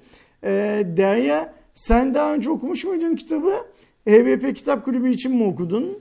Ee, 0.44 0.84
Derya, 0.98 1.54
sen 1.74 2.14
daha 2.14 2.34
önce 2.34 2.50
okumuş 2.50 2.86
muydun 2.86 3.16
kitabı? 3.16 3.54
HVP 4.08 4.56
Kitap 4.56 4.86
Kulübü 4.86 5.10
için 5.10 5.36
mi 5.36 5.44
okudun? 5.44 6.00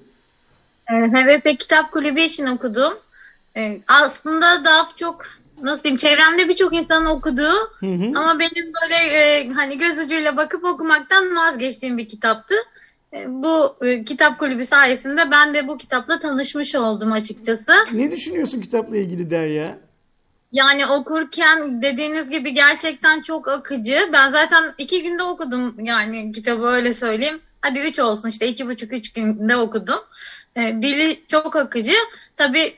HVP 0.87 1.59
Kitap 1.59 1.93
Kulübü 1.93 2.21
için 2.21 2.47
okudum. 2.47 2.95
Ee, 3.57 3.81
aslında 3.89 4.65
daha 4.65 4.89
çok 4.97 5.27
nasıl 5.63 5.83
diyeyim 5.83 5.97
çevremde 5.97 6.49
birçok 6.49 6.75
insanın 6.75 7.07
okuduğu 7.07 7.53
Hı 7.81 7.87
hı. 7.87 8.19
ama 8.19 8.39
benim 8.39 8.73
böyle 8.83 8.95
e, 8.95 9.49
hani 9.49 9.79
göz 9.79 9.99
ucuyla 9.99 10.37
bakıp 10.37 10.65
okumaktan 10.65 11.37
vazgeçtiğim 11.37 11.99
bir 11.99 12.09
kitaptı. 12.09 12.55
E, 13.13 13.25
bu 13.29 13.77
e, 13.83 14.05
kitap 14.05 14.39
kulübü 14.39 14.65
sayesinde 14.65 15.31
ben 15.31 15.55
de 15.55 15.69
bu 15.69 15.79
kitapla 15.79 16.19
tanışmış 16.19 16.75
oldum 16.75 17.13
açıkçası. 17.13 17.73
Ne 17.93 18.11
düşünüyorsun 18.11 18.61
kitapla 18.61 18.97
ilgili 18.97 19.31
Derya? 19.31 19.79
Yani 20.53 20.87
okurken 20.87 21.83
dediğiniz 21.83 22.31
gibi 22.31 22.55
gerçekten 22.55 23.23
çok 23.23 23.49
akıcı. 23.49 23.99
Ben 24.13 24.33
zaten 24.33 24.75
iki 24.79 25.03
günde 25.03 25.23
okudum 25.23 25.75
yani 25.85 26.33
kitabı 26.33 26.67
öyle 26.67 26.95
söyleyeyim. 26.95 27.41
Hadi 27.65 27.79
üç 27.79 27.99
olsun 27.99 28.29
işte 28.29 28.49
iki 28.49 28.69
buçuk 28.69 28.93
üç 28.93 29.13
günde 29.13 29.57
okudum. 29.57 30.01
E, 30.57 30.61
dili 30.83 31.23
çok 31.29 31.57
akıcı. 31.57 31.93
Tabii 32.37 32.77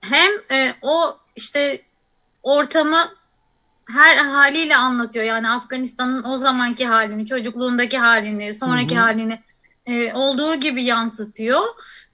hem 0.00 0.30
e, 0.50 0.74
o 0.82 1.18
işte 1.36 1.82
ortamı 2.42 2.98
her 3.88 4.16
haliyle 4.16 4.76
anlatıyor. 4.76 5.24
Yani 5.24 5.50
Afganistan'ın 5.50 6.24
o 6.24 6.36
zamanki 6.36 6.86
halini, 6.86 7.26
çocukluğundaki 7.26 7.98
halini, 7.98 8.54
sonraki 8.54 8.96
Hı 8.96 8.98
hı. 8.98 9.02
halini 9.02 9.38
e, 9.86 10.12
olduğu 10.12 10.54
gibi 10.54 10.82
yansıtıyor. 10.82 11.62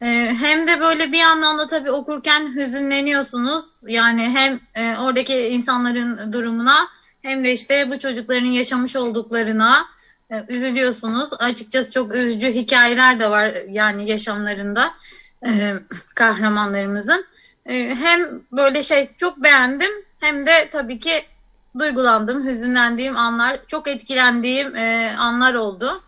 E, 0.03 0.35
hem 0.41 0.67
de 0.67 0.81
böyle 0.81 1.13
bir 1.13 1.19
yandan 1.19 1.59
da 1.59 1.69
tabii 1.69 1.91
okurken 1.91 2.55
hüzünleniyorsunuz. 2.57 3.65
Yani 3.87 4.23
hem 4.23 4.61
e, 4.75 4.97
oradaki 4.99 5.39
insanların 5.39 6.33
durumuna 6.33 6.77
hem 7.23 7.45
de 7.45 7.53
işte 7.53 7.91
bu 7.91 7.99
çocukların 7.99 8.47
yaşamış 8.47 8.97
olduklarına 8.97 9.94
üzülüyorsunuz. 10.49 11.31
Açıkçası 11.39 11.93
çok 11.93 12.15
üzücü 12.15 12.53
hikayeler 12.53 13.21
de 13.21 13.31
var 13.31 13.57
yani 13.69 14.11
yaşamlarında 14.11 14.95
e, 15.47 15.75
kahramanlarımızın. 16.15 17.27
E, 17.67 17.95
hem 17.95 18.43
böyle 18.53 18.83
şey 18.83 19.09
çok 19.17 19.43
beğendim 19.43 19.91
hem 20.21 20.47
de 20.47 20.69
tabii 20.73 20.99
ki 20.99 21.13
duygulandım, 21.79 22.49
hüzünlendiğim 22.49 23.17
anlar, 23.17 23.61
çok 23.67 23.89
etkilendiğim 23.89 24.77
e, 24.77 25.17
anlar 25.19 25.55
oldu. 25.55 26.03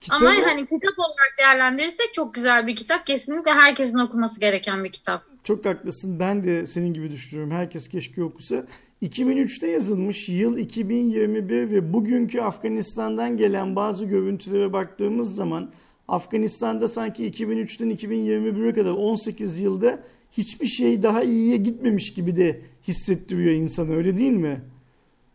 Kitabı, 0.00 0.28
Ama 0.28 0.30
hani 0.46 0.66
kitap 0.66 0.98
olarak 0.98 1.34
değerlendirirsek 1.38 2.14
çok 2.14 2.34
güzel 2.34 2.66
bir 2.66 2.76
kitap. 2.76 3.06
Kesinlikle 3.06 3.50
herkesin 3.50 3.98
okuması 3.98 4.40
gereken 4.40 4.84
bir 4.84 4.92
kitap. 4.92 5.22
Çok 5.44 5.64
haklısın. 5.64 6.20
Ben 6.20 6.44
de 6.44 6.66
senin 6.66 6.94
gibi 6.94 7.10
düşünüyorum. 7.10 7.50
Herkes 7.52 7.88
keşke 7.88 8.22
okusa. 8.22 8.64
2003'te 9.02 9.66
yazılmış 9.66 10.28
yıl 10.28 10.58
2021 10.58 11.70
ve 11.70 11.92
bugünkü 11.92 12.40
Afganistan'dan 12.40 13.36
gelen 13.36 13.76
bazı 13.76 14.04
görüntülere 14.04 14.72
baktığımız 14.72 15.34
zaman 15.36 15.70
Afganistan'da 16.08 16.88
sanki 16.88 17.30
2003'ten 17.30 17.90
2021'e 17.90 18.74
kadar 18.74 18.90
18 18.90 19.58
yılda 19.58 19.98
hiçbir 20.32 20.66
şey 20.66 21.02
daha 21.02 21.22
iyiye 21.22 21.56
gitmemiş 21.56 22.14
gibi 22.14 22.36
de 22.36 22.60
hissettiriyor 22.88 23.54
insanı 23.54 23.96
öyle 23.96 24.18
değil 24.18 24.32
mi? 24.32 24.60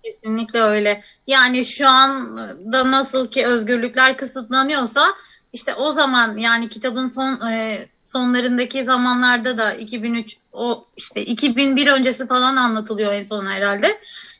Kesinlikle 0.03 0.61
öyle. 0.61 1.01
Yani 1.27 1.65
şu 1.65 1.87
anda 1.87 2.91
nasıl 2.91 3.27
ki 3.27 3.45
özgürlükler 3.45 4.17
kısıtlanıyorsa 4.17 5.05
işte 5.53 5.73
o 5.73 5.91
zaman 5.91 6.37
yani 6.37 6.69
kitabın 6.69 7.07
son 7.07 7.51
e, 7.51 7.87
sonlarındaki 8.05 8.83
zamanlarda 8.83 9.57
da 9.57 9.73
2003 9.73 10.37
o 10.53 10.85
işte 10.97 11.25
2001 11.25 11.87
öncesi 11.87 12.27
falan 12.27 12.55
anlatılıyor 12.55 13.13
en 13.13 13.23
son 13.23 13.45
herhalde. 13.45 13.99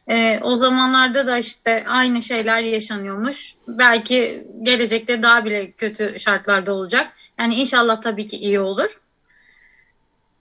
E, 0.10 0.39
o 0.43 0.55
zamanlarda 0.55 1.27
da 1.27 1.38
işte 1.38 1.86
aynı 1.88 2.22
şeyler 2.22 2.60
yaşanıyormuş. 2.60 3.55
Belki 3.67 4.48
gelecekte 4.62 5.22
daha 5.22 5.45
bile 5.45 5.72
kötü 5.72 6.19
şartlarda 6.19 6.74
olacak. 6.74 7.12
Yani 7.39 7.55
inşallah 7.55 8.01
tabii 8.01 8.27
ki 8.27 8.38
iyi 8.38 8.60
olur. 8.60 9.00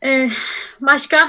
E, 0.05 0.31
başka 0.81 1.29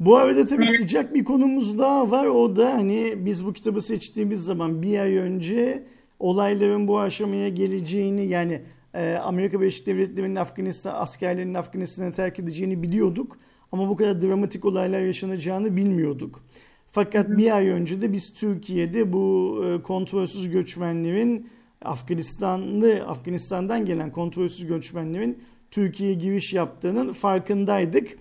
Bu 0.00 0.16
arada 0.16 0.46
tabii 0.46 0.66
sıcak 0.66 1.14
bir 1.14 1.24
konumuz 1.24 1.78
daha 1.78 2.10
var. 2.10 2.26
O 2.26 2.56
da 2.56 2.74
hani 2.74 3.14
biz 3.16 3.46
bu 3.46 3.52
kitabı 3.52 3.80
seçtiğimiz 3.80 4.44
zaman 4.44 4.82
bir 4.82 4.98
ay 4.98 5.16
önce 5.16 5.82
olayların 6.18 6.88
bu 6.88 7.00
aşamaya 7.00 7.48
geleceğini 7.48 8.26
yani 8.26 8.62
Amerika 9.00 9.60
Birleşik 9.60 9.86
Devletleri'nin 9.86 10.36
Afganistan 10.36 10.94
askerlerinin 10.94 11.54
Afganistan'ı 11.54 12.12
terk 12.12 12.38
edeceğini 12.38 12.82
biliyorduk. 12.82 13.36
Ama 13.72 13.88
bu 13.88 13.96
kadar 13.96 14.22
dramatik 14.22 14.64
olaylar 14.64 15.00
yaşanacağını 15.00 15.76
bilmiyorduk. 15.76 16.42
Fakat 16.90 17.28
bir 17.28 17.56
ay 17.56 17.68
önce 17.68 18.02
de 18.02 18.12
biz 18.12 18.34
Türkiye'de 18.34 19.12
bu 19.12 19.56
e, 19.64 19.82
kontrolsüz 19.82 20.50
göçmenlerin 20.50 21.48
Afganistanlı 21.84 23.04
Afganistan'dan 23.06 23.84
gelen 23.84 24.12
kontrolsüz 24.12 24.66
göçmenlerin 24.66 25.38
Türkiye'ye 25.70 26.14
giriş 26.14 26.52
yaptığının 26.52 27.12
farkındaydık. 27.12 28.18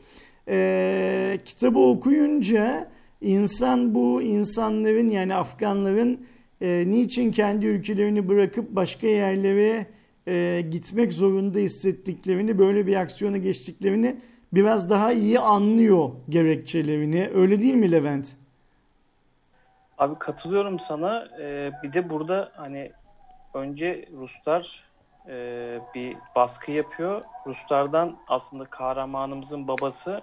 Ee, 0.47 1.39
kitabı 1.45 1.79
okuyunca 1.79 2.91
insan 3.21 3.95
bu 3.95 4.21
insanların 4.21 5.09
yani 5.09 5.35
Afganların 5.35 6.19
e, 6.61 6.83
niçin 6.87 7.31
kendi 7.31 7.65
ülkelerini 7.65 8.27
bırakıp 8.27 8.75
başka 8.75 9.07
yerlere 9.07 9.85
e, 10.27 10.61
gitmek 10.71 11.13
zorunda 11.13 11.59
hissettiklerini, 11.59 12.59
böyle 12.59 12.87
bir 12.87 12.95
aksiyona 12.95 13.37
geçtiklerini 13.37 14.15
biraz 14.53 14.89
daha 14.89 15.11
iyi 15.11 15.39
anlıyor 15.39 16.09
gerekçelerini. 16.29 17.29
Öyle 17.33 17.61
değil 17.61 17.73
mi 17.73 17.91
Levent? 17.91 18.35
Abi 19.97 20.15
katılıyorum 20.19 20.79
sana. 20.79 21.27
Ee, 21.39 21.71
bir 21.83 21.93
de 21.93 22.09
burada 22.09 22.51
hani 22.55 22.91
önce 23.53 24.05
Ruslar 24.17 24.83
e, 25.27 25.79
bir 25.95 26.17
baskı 26.35 26.71
yapıyor. 26.71 27.21
Ruslardan 27.47 28.17
aslında 28.27 28.65
kahramanımızın 28.65 29.67
babası 29.67 30.21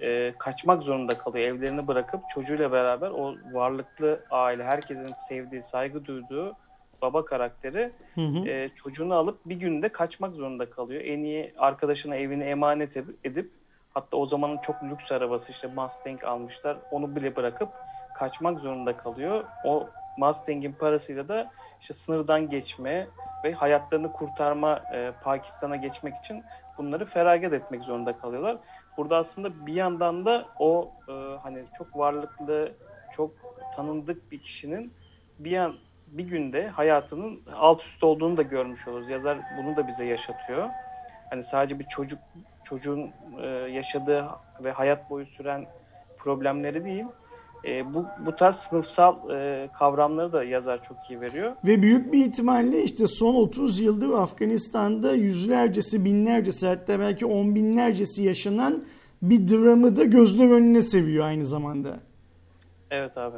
e, 0.00 0.34
kaçmak 0.38 0.82
zorunda 0.82 1.18
kalıyor. 1.18 1.48
Evlerini 1.48 1.86
bırakıp 1.86 2.20
çocuğuyla 2.30 2.72
beraber 2.72 3.10
o 3.10 3.34
varlıklı 3.52 4.20
aile, 4.30 4.64
herkesin 4.64 5.14
sevdiği, 5.28 5.62
saygı 5.62 6.04
duyduğu 6.04 6.56
baba 7.02 7.24
karakteri 7.24 7.92
Hı 8.14 8.20
hı. 8.20 8.48
e, 8.48 8.70
çocuğunu 8.76 9.14
alıp 9.14 9.38
bir 9.46 9.56
günde 9.56 9.88
kaçmak 9.88 10.34
zorunda 10.34 10.70
kalıyor. 10.70 11.00
En 11.04 11.18
iyi 11.18 11.54
arkadaşına 11.58 12.16
evini 12.16 12.44
emanet 12.44 12.96
edip, 13.24 13.50
hatta 13.94 14.16
o 14.16 14.26
zamanın 14.26 14.58
çok 14.58 14.82
lüks 14.82 15.12
arabası 15.12 15.52
işte 15.52 15.66
Mustang 15.66 16.24
almışlar. 16.24 16.76
Onu 16.90 17.16
bile 17.16 17.36
bırakıp 17.36 17.68
kaçmak 18.18 18.60
zorunda 18.60 18.96
kalıyor. 18.96 19.44
O 19.64 19.88
Mustang'in 20.18 20.72
parasıyla 20.72 21.28
da 21.28 21.50
işte 21.80 21.94
sınırdan 21.94 22.50
geçme 22.50 23.06
ve 23.44 23.52
hayatlarını 23.52 24.12
kurtarma 24.12 24.82
e, 24.94 25.12
Pakistan'a 25.24 25.76
geçmek 25.76 26.16
için 26.16 26.44
bunları 26.78 27.04
feragat 27.04 27.52
etmek 27.52 27.82
zorunda 27.82 28.18
kalıyorlar. 28.18 28.56
Burada 28.96 29.16
aslında 29.16 29.66
bir 29.66 29.74
yandan 29.74 30.24
da 30.24 30.46
o 30.58 30.90
e, 31.08 31.12
hani 31.42 31.64
çok 31.78 31.96
varlıklı, 31.96 32.72
çok 33.12 33.30
tanındık 33.76 34.32
bir 34.32 34.38
kişinin 34.38 34.92
bir 35.38 35.50
yan 35.50 35.74
bir 36.18 36.24
günde 36.24 36.68
hayatının 36.68 37.40
alt 37.54 37.82
üst 37.82 38.04
olduğunu 38.04 38.36
da 38.36 38.42
görmüş 38.42 38.88
oluruz. 38.88 39.08
Yazar 39.08 39.38
bunu 39.58 39.76
da 39.76 39.88
bize 39.88 40.04
yaşatıyor. 40.04 40.68
Hani 41.30 41.42
sadece 41.42 41.78
bir 41.78 41.84
çocuk 41.84 42.18
çocuğun 42.64 43.10
e, 43.42 43.46
yaşadığı 43.46 44.26
ve 44.64 44.72
hayat 44.72 45.10
boyu 45.10 45.26
süren 45.26 45.66
problemleri 46.18 46.84
değil. 46.84 47.04
E, 47.64 47.94
bu 47.94 48.06
bu 48.26 48.36
tarz 48.36 48.56
sınıfsal 48.56 49.30
e, 49.30 49.68
kavramları 49.78 50.32
da 50.32 50.44
yazar 50.44 50.82
çok 50.82 50.96
iyi 51.10 51.20
veriyor. 51.20 51.52
Ve 51.64 51.82
büyük 51.82 52.12
bir 52.12 52.26
ihtimalle 52.26 52.82
işte 52.82 53.06
son 53.06 53.34
30 53.34 53.80
yıldır 53.80 54.12
Afganistan'da 54.12 55.12
yüzlercesi, 55.12 56.04
binlercesi 56.04 56.66
hatta 56.66 57.00
belki 57.00 57.26
on 57.26 57.54
binlercesi 57.54 58.22
yaşanan 58.22 58.84
bir 59.22 59.48
dramı 59.48 59.96
da 59.96 60.04
gözler 60.04 60.50
önüne 60.50 60.82
seviyor 60.82 61.24
aynı 61.24 61.46
zamanda. 61.46 62.00
Evet 62.90 63.18
abi. 63.18 63.36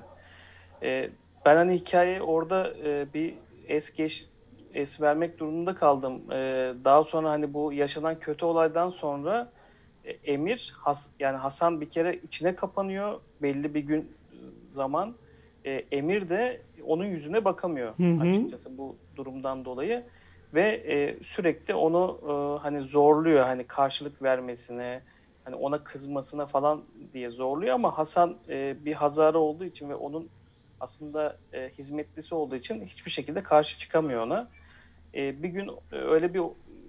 E, 0.83 1.11
ben 1.49 1.57
hani 1.57 1.75
hikayeyi 1.75 2.23
orada 2.23 2.75
e, 2.85 3.13
bir 3.15 3.35
es 3.69 3.93
geç 3.93 4.27
es 4.75 5.01
vermek 5.01 5.39
durumunda 5.39 5.75
kaldım. 5.75 6.33
E, 6.33 6.37
daha 6.85 7.05
sonra 7.05 7.31
hani 7.31 7.55
bu 7.55 7.73
yaşanan 7.73 8.19
kötü 8.19 8.45
olaydan 8.45 8.91
sonra 8.91 9.53
e, 10.05 10.11
Emir 10.11 10.73
Has, 10.77 11.09
yani 11.21 11.37
Hasan 11.37 11.81
bir 11.81 11.91
kere 11.91 12.17
içine 12.17 12.57
kapanıyor 12.57 13.21
belli 13.43 13.75
bir 13.75 13.81
gün 13.81 14.19
e, 14.33 14.37
zaman. 14.71 15.17
E, 15.65 15.71
Emir 15.71 16.29
de 16.29 16.67
onun 16.85 17.05
yüzüne 17.05 17.45
bakamıyor 17.45 17.95
Hı 17.97 18.03
hı. 18.03 18.21
açıkçası 18.23 18.79
bu 18.79 18.99
durumdan 19.17 19.65
dolayı 19.65 20.07
ve 20.55 20.63
e, 20.71 21.25
sürekli 21.25 21.75
onu 21.75 22.21
e, 22.23 22.63
hani 22.63 22.81
zorluyor 22.81 23.45
hani 23.45 23.67
karşılık 23.67 24.23
vermesine 24.23 25.03
hani 25.45 25.57
ona 25.57 25.85
kızmasına 25.85 26.47
falan 26.47 26.85
diye 27.13 27.31
zorluyor 27.31 27.75
ama 27.75 27.99
Hasan 27.99 28.39
e, 28.49 28.85
bir 28.85 28.93
Hazara 28.93 29.39
olduğu 29.39 29.65
için 29.65 29.89
ve 29.91 29.95
onun 29.95 30.31
aslında 30.81 31.39
e, 31.53 31.71
hizmetlisi 31.79 32.35
olduğu 32.35 32.57
için 32.57 32.87
hiçbir 32.87 33.11
şekilde 33.11 33.43
karşı 33.43 33.79
çıkamıyor 33.79 34.23
ona. 34.23 34.49
E, 35.15 35.43
bir 35.43 35.49
gün 35.49 35.69
e, 35.93 35.97
öyle 35.97 36.35
bir 36.35 36.43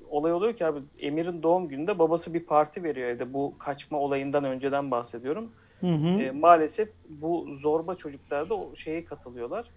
olay 0.10 0.34
oluyor 0.34 0.54
ki 0.54 0.66
abi 0.66 0.80
Emir'in 1.00 1.44
doğum 1.44 1.68
gününde 1.68 2.00
babası 2.00 2.34
bir 2.34 2.46
parti 2.46 2.84
veriyor 2.84 3.10
evde. 3.10 3.34
Bu 3.34 3.54
kaçma 3.60 3.98
olayından 4.00 4.44
önceden 4.44 4.92
bahsediyorum. 4.92 5.52
Hı 5.80 5.88
hı. 5.88 6.22
E, 6.22 6.32
maalesef 6.32 6.90
bu 7.10 7.48
zorba 7.62 7.96
çocuklar 7.96 8.50
da 8.50 8.56
o 8.56 8.76
şeye 8.76 9.06
katılıyorlar. 9.06 9.72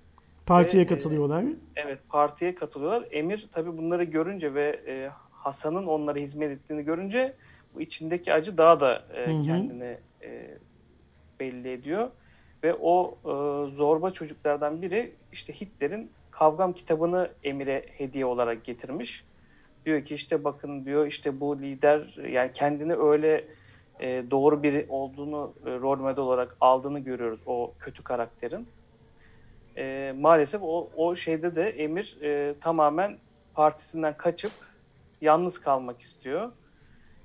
Partiye 0.47 0.83
ve, 0.83 0.87
katılıyorlar. 0.87 1.45
Evet 1.77 1.99
partiye 2.09 2.55
katılıyorlar. 2.55 3.09
Emir 3.11 3.49
tabii 3.53 3.79
bunları 3.79 4.05
görünce 4.05 4.55
ve 4.55 4.81
e, 4.87 5.11
Hasan'ın 5.31 5.87
onlara 5.87 6.19
hizmet 6.19 6.51
ettiğini 6.51 6.85
görünce 6.85 7.35
bu 7.75 7.81
içindeki 7.81 8.33
acı 8.33 8.59
daha 8.59 8.81
da 8.81 9.05
e, 9.15 9.27
Hı 9.27 9.39
hı. 9.39 9.43
kendini 9.43 9.97
e, 10.23 10.59
belli 11.41 11.73
ediyor. 11.73 12.11
Ve 12.63 12.75
o 12.75 13.19
e, 13.25 13.31
zorba 13.77 14.11
çocuklardan 14.11 14.83
biri 14.83 15.13
işte 15.33 15.53
Hitler'in 15.61 16.11
Kavgam 16.31 16.73
kitabını 16.73 17.31
Emir'e 17.45 17.87
hediye 17.99 18.27
olarak 18.27 18.65
getirmiş. 18.65 19.25
Diyor 19.87 20.05
ki 20.05 20.15
işte 20.15 20.45
bakın 20.45 20.85
diyor 20.85 21.07
işte 21.07 21.41
bu 21.41 21.59
lider 21.59 22.19
yani 22.29 22.51
kendini 22.53 22.95
öyle 22.95 23.45
e, 24.01 24.25
doğru 24.31 24.63
biri 24.63 24.87
olduğunu 24.89 25.53
e, 25.67 25.71
rol 25.71 25.99
model 25.99 26.19
olarak 26.19 26.57
aldığını 26.61 26.99
görüyoruz 26.99 27.41
o 27.47 27.73
kötü 27.79 28.05
karakterin. 28.05 28.67
E, 29.77 30.15
maalesef 30.21 30.63
o, 30.63 30.91
o 30.97 31.17
şeyde 31.17 31.57
de 31.57 31.71
Emir 31.71 32.19
e, 32.23 32.55
tamamen 32.61 33.19
partisinden 33.55 34.17
kaçıp 34.17 34.53
yalnız 35.21 35.61
kalmak 35.61 36.01
istiyor. 36.01 36.53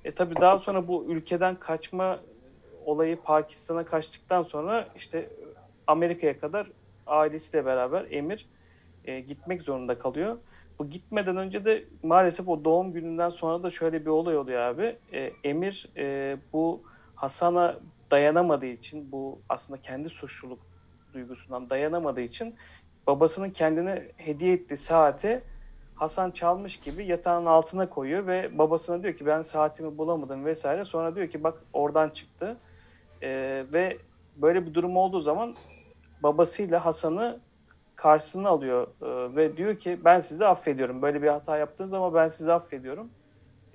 E 0.06 0.12
tabi 0.12 0.36
daha 0.36 0.60
sonra 0.60 0.88
bu 0.88 1.06
ülkeden 1.10 1.56
kaçma 1.56 2.19
olayı 2.88 3.21
Pakistan'a 3.21 3.86
kaçtıktan 3.86 4.43
sonra 4.43 4.88
işte 4.95 5.30
Amerika'ya 5.88 6.39
kadar 6.39 6.67
ailesiyle 7.08 7.65
beraber 7.65 8.06
Emir 8.12 8.45
e, 9.06 9.19
gitmek 9.19 9.62
zorunda 9.62 10.00
kalıyor. 10.00 10.38
Bu 10.80 10.89
gitmeden 10.89 11.38
önce 11.38 11.65
de 11.65 11.84
maalesef 12.04 12.47
o 12.47 12.63
doğum 12.63 12.93
gününden 12.93 13.30
sonra 13.30 13.63
da 13.63 13.71
şöyle 13.71 14.02
bir 14.02 14.10
olay 14.10 14.38
oluyor 14.38 14.62
abi. 14.62 14.95
E, 15.13 15.32
Emir 15.43 15.89
e, 15.97 16.38
bu 16.54 16.82
Hasan'a 17.15 17.80
dayanamadığı 18.12 18.65
için 18.65 19.12
bu 19.12 19.39
aslında 19.50 19.82
kendi 19.82 20.10
suçluluk 20.10 20.60
duygusundan 21.13 21.69
dayanamadığı 21.69 22.21
için 22.21 22.56
babasının 23.08 23.50
kendine 23.50 24.04
hediye 24.17 24.54
ettiği 24.54 24.78
saati 24.78 25.41
Hasan 25.95 26.32
çalmış 26.32 26.80
gibi 26.80 27.06
yatağın 27.06 27.45
altına 27.45 27.89
koyuyor 27.89 28.28
ve 28.28 28.58
babasına 28.58 29.04
diyor 29.04 29.13
ki 29.13 29.26
ben 29.26 29.41
saatimi 29.41 29.97
bulamadım 29.97 30.45
vesaire. 30.45 30.86
Sonra 30.86 31.15
diyor 31.15 31.28
ki 31.28 31.43
bak 31.43 31.58
oradan 31.73 32.10
çıktı. 32.10 32.58
Ee, 33.23 33.65
ve 33.73 33.97
böyle 34.36 34.65
bir 34.65 34.73
durum 34.73 34.97
olduğu 34.97 35.21
zaman 35.21 35.56
babasıyla 36.23 36.86
Hasan'ı 36.86 37.39
karşısına 37.95 38.49
alıyor 38.49 38.88
Ee, 39.01 39.36
ve 39.36 39.58
diyor 39.58 39.77
ki 39.77 39.99
ben 40.06 40.21
sizi 40.21 40.45
affediyorum. 40.45 41.01
Böyle 41.01 41.21
bir 41.21 41.27
hata 41.27 41.58
yaptığınız 41.58 41.93
ama 41.93 42.13
ben 42.13 42.30
sizi 42.30 42.53
affediyorum. 42.53 43.10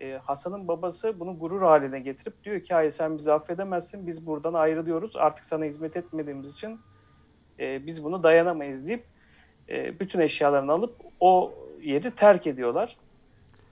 Ee, 0.01 0.21
Hasan'ın 0.25 0.69
babası 0.69 1.21
bunu 1.21 1.39
gurur 1.39 1.63
haline 1.63 2.01
getirip 2.01 2.45
diyor 2.45 2.61
ki 2.61 2.75
hayır 2.75 2.91
sen 2.91 3.19
bizi 3.19 3.33
affedemezsin. 3.33 4.07
Biz 4.07 4.27
buradan 4.27 4.55
ayrılıyoruz. 4.55 5.17
Artık 5.17 5.45
sana 5.45 5.65
hizmet 5.65 5.97
etmediğimiz 5.97 6.53
için 6.53 6.81
e, 7.59 7.87
biz 7.87 8.05
bunu 8.05 8.23
dayanamayız 8.23 8.87
deyip 8.87 9.05
e, 9.69 10.01
bütün 10.01 10.21
eşyalarını 10.21 10.73
alıp 10.73 10.97
o 11.21 11.55
yeri 11.83 12.11
terk 12.11 12.47
ediyorlar. 12.47 12.97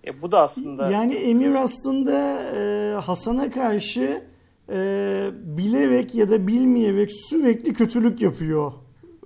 E, 0.06 0.22
bu 0.22 0.32
da 0.32 0.40
aslında 0.40 0.90
Yani 0.90 1.14
Emir 1.14 1.54
aslında 1.54 2.42
e, 2.56 2.94
Hasan'a 2.94 3.50
karşı 3.50 4.22
e, 4.70 5.30
bilerek 5.56 6.14
ya 6.14 6.30
da 6.30 6.46
bilmeyerek 6.46 7.10
sürekli 7.12 7.74
kötülük 7.74 8.20
yapıyor. 8.20 8.72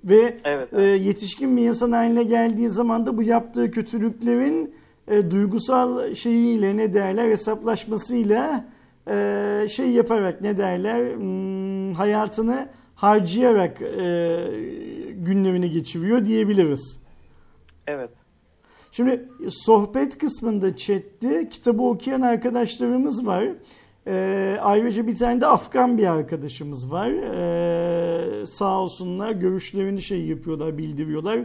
Ve 0.03 0.37
Evet. 0.43 0.73
e, 0.73 0.81
yetişkin 0.81 1.57
bir 1.57 1.67
insan 1.67 1.91
haline 1.91 2.23
geldiği 2.23 2.69
zaman 2.69 3.05
da 3.05 3.17
bu 3.17 3.23
yaptığı 3.23 3.71
kötülüklerin 3.71 4.75
e, 5.07 5.31
duygusal 5.31 6.13
şeyiyle 6.13 6.77
ne 6.77 6.93
derler 6.93 7.29
hesaplaşmasıyla 7.29 8.65
e, 9.09 9.67
şey 9.69 9.89
yaparak 9.89 10.41
ne 10.41 10.57
derler 10.57 11.15
hmm, 11.15 11.93
hayatını 11.93 12.69
harcayarak 12.95 13.81
e, 13.81 13.87
günlerini 15.13 15.69
geçiriyor 15.69 16.25
diyebiliriz. 16.25 17.03
evet. 17.87 18.09
Şimdi 18.91 19.29
sohbet 19.49 20.17
kısmında 20.17 20.75
chatte 20.75 21.49
kitabı 21.49 21.81
okuyan 21.81 22.21
arkadaşlarımız 22.21 23.27
var. 23.27 23.45
Ee, 24.07 24.57
ayrıca 24.61 25.07
bir 25.07 25.15
tane 25.15 25.41
de 25.41 25.47
Afgan 25.47 25.97
bir 25.97 26.05
arkadaşımız 26.05 26.91
var. 26.91 27.09
Ee, 27.09 28.45
sağ 28.45 28.79
olsunlar 28.79 29.31
görüşlerini 29.31 30.01
şey 30.01 30.25
yapıyorlar, 30.25 30.77
bildiriyorlar. 30.77 31.39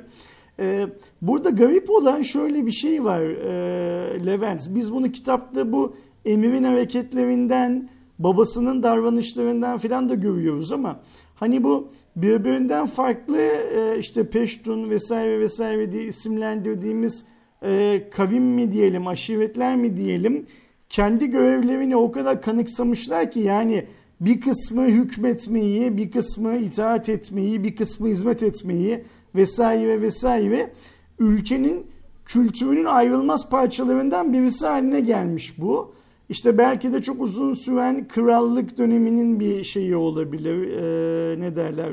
Ee, 0.58 0.86
burada 1.22 1.50
garip 1.50 1.90
olan 1.90 2.22
şöyle 2.22 2.66
bir 2.66 2.70
şey 2.70 3.04
var 3.04 3.20
ee, 3.20 4.26
Levent. 4.26 4.66
Biz 4.70 4.92
bunu 4.92 5.12
kitapta 5.12 5.72
bu 5.72 5.96
Emir'in 6.24 6.64
hareketlerinden, 6.64 7.88
babasının 8.18 8.82
davranışlarından 8.82 9.78
filan 9.78 10.08
da 10.08 10.14
görüyoruz 10.14 10.72
ama 10.72 11.00
hani 11.34 11.64
bu 11.64 11.88
birbirinden 12.16 12.86
farklı 12.86 13.38
e, 13.38 13.98
işte 13.98 14.30
Peştun 14.30 14.90
vesaire 14.90 15.40
vesaire 15.40 15.92
diye 15.92 16.04
isimlendirdiğimiz 16.04 17.24
e, 17.62 18.02
kavim 18.10 18.44
mi 18.44 18.72
diyelim, 18.72 19.06
aşiretler 19.06 19.76
mi 19.76 19.96
diyelim 19.96 20.46
kendi 20.90 21.30
görevlerini 21.30 21.96
o 21.96 22.12
kadar 22.12 22.42
kanıksamışlar 22.42 23.30
ki 23.30 23.40
yani 23.40 23.86
bir 24.20 24.40
kısmı 24.40 24.84
hükmetmeyi, 24.84 25.96
bir 25.96 26.10
kısmı 26.10 26.56
itaat 26.56 27.08
etmeyi, 27.08 27.64
bir 27.64 27.76
kısmı 27.76 28.08
hizmet 28.08 28.42
etmeyi 28.42 29.04
vesaire 29.34 30.02
vesaire 30.02 30.72
ülkenin 31.18 31.86
kültürünün 32.24 32.84
ayrılmaz 32.84 33.48
parçalarından 33.50 34.32
birisi 34.32 34.66
haline 34.66 35.00
gelmiş 35.00 35.54
bu. 35.58 35.92
İşte 36.28 36.58
belki 36.58 36.92
de 36.92 37.02
çok 37.02 37.20
uzun 37.20 37.54
süren 37.54 38.08
krallık 38.08 38.78
döneminin 38.78 39.40
bir 39.40 39.64
şeyi 39.64 39.96
olabilir. 39.96 40.70
Ee, 40.70 41.40
ne 41.40 41.56
derler? 41.56 41.92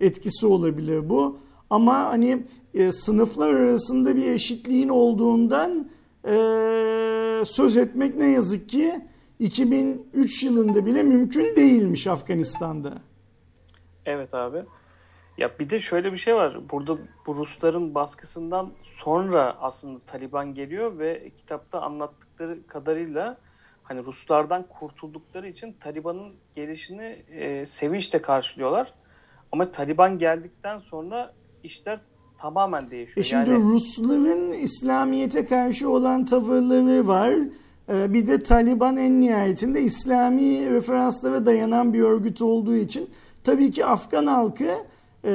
Etkisi 0.00 0.46
olabilir 0.46 1.08
bu. 1.08 1.38
Ama 1.70 1.94
hani 1.94 2.42
e, 2.74 2.92
sınıflar 2.92 3.54
arasında 3.54 4.16
bir 4.16 4.26
eşitliğin 4.26 4.88
olduğundan 4.88 5.88
e, 6.28 7.44
söz 7.44 7.76
etmek 7.76 8.16
ne 8.16 8.26
yazık 8.30 8.68
ki 8.68 9.00
2003 9.38 10.42
yılında 10.42 10.86
bile 10.86 11.02
mümkün 11.02 11.56
değilmiş 11.56 12.06
Afganistan'da. 12.06 12.92
Evet 14.06 14.34
abi. 14.34 14.62
Ya 15.38 15.50
bir 15.58 15.70
de 15.70 15.80
şöyle 15.80 16.12
bir 16.12 16.18
şey 16.18 16.34
var. 16.34 16.70
Burada 16.70 16.98
bu 17.26 17.36
Rusların 17.36 17.94
baskısından 17.94 18.70
sonra 18.96 19.56
aslında 19.60 20.00
Taliban 20.06 20.54
geliyor 20.54 20.98
ve 20.98 21.30
kitapta 21.38 21.80
anlattıkları 21.80 22.66
kadarıyla 22.66 23.36
hani 23.82 24.04
Ruslardan 24.04 24.62
kurtuldukları 24.68 25.48
için 25.48 25.76
Taliban'ın 25.80 26.32
gelişini 26.56 27.22
e, 27.30 27.66
sevinçle 27.66 28.22
karşılıyorlar. 28.22 28.94
Ama 29.52 29.72
Taliban 29.72 30.18
geldikten 30.18 30.78
sonra 30.78 31.34
işler 31.62 32.00
tamamen 32.38 32.90
değişiyor. 32.90 33.16
E 33.16 33.22
şimdi 33.22 33.50
yani... 33.50 33.62
Rusların 33.62 34.52
İslamiyet'e 34.52 35.46
karşı 35.46 35.90
olan 35.90 36.24
tavırları 36.24 37.08
var. 37.08 37.34
Ee, 37.88 38.12
bir 38.12 38.26
de 38.26 38.42
Taliban 38.42 38.96
en 38.96 39.20
nihayetinde 39.20 39.82
İslami 39.82 40.70
referanslara 40.70 41.46
dayanan 41.46 41.92
bir 41.92 42.00
örgüt 42.00 42.42
olduğu 42.42 42.76
için 42.76 43.10
tabii 43.44 43.70
ki 43.70 43.84
Afgan 43.84 44.26
halkı 44.26 44.64
e, 45.24 45.30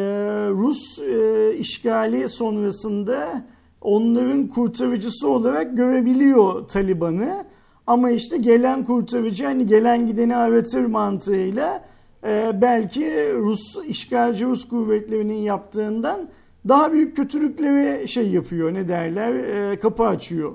Rus 0.49 0.99
e, 0.99 1.53
işgali 1.57 2.29
sonrasında 2.29 3.43
onların 3.81 4.47
kurtarıcısı 4.47 5.29
olarak 5.29 5.77
görebiliyor 5.77 6.67
Taliban'ı. 6.67 7.45
Ama 7.87 8.09
işte 8.09 8.37
gelen 8.37 8.83
kurtarıcı 8.85 9.45
hani 9.45 9.67
gelen 9.67 10.07
gideni 10.07 10.35
aratır 10.35 10.85
mantığıyla 10.85 11.83
e, 12.23 12.61
belki 12.61 13.33
Rus 13.33 13.77
işgalci 13.87 14.45
Rus 14.45 14.67
kuvvetlerinin 14.67 15.41
yaptığından 15.41 16.29
daha 16.67 16.91
büyük 16.91 17.15
kötülükleri 17.15 18.07
şey 18.07 18.29
yapıyor 18.29 18.73
ne 18.73 18.87
derler 18.87 19.33
e, 19.71 19.79
kapı 19.79 20.03
açıyor. 20.03 20.53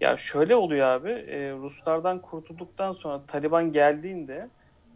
Ya 0.00 0.16
şöyle 0.16 0.56
oluyor 0.56 0.86
abi 0.86 1.10
e, 1.10 1.52
Ruslardan 1.52 2.18
kurtulduktan 2.18 2.92
sonra 2.92 3.22
Taliban 3.26 3.72
geldiğinde 3.72 4.48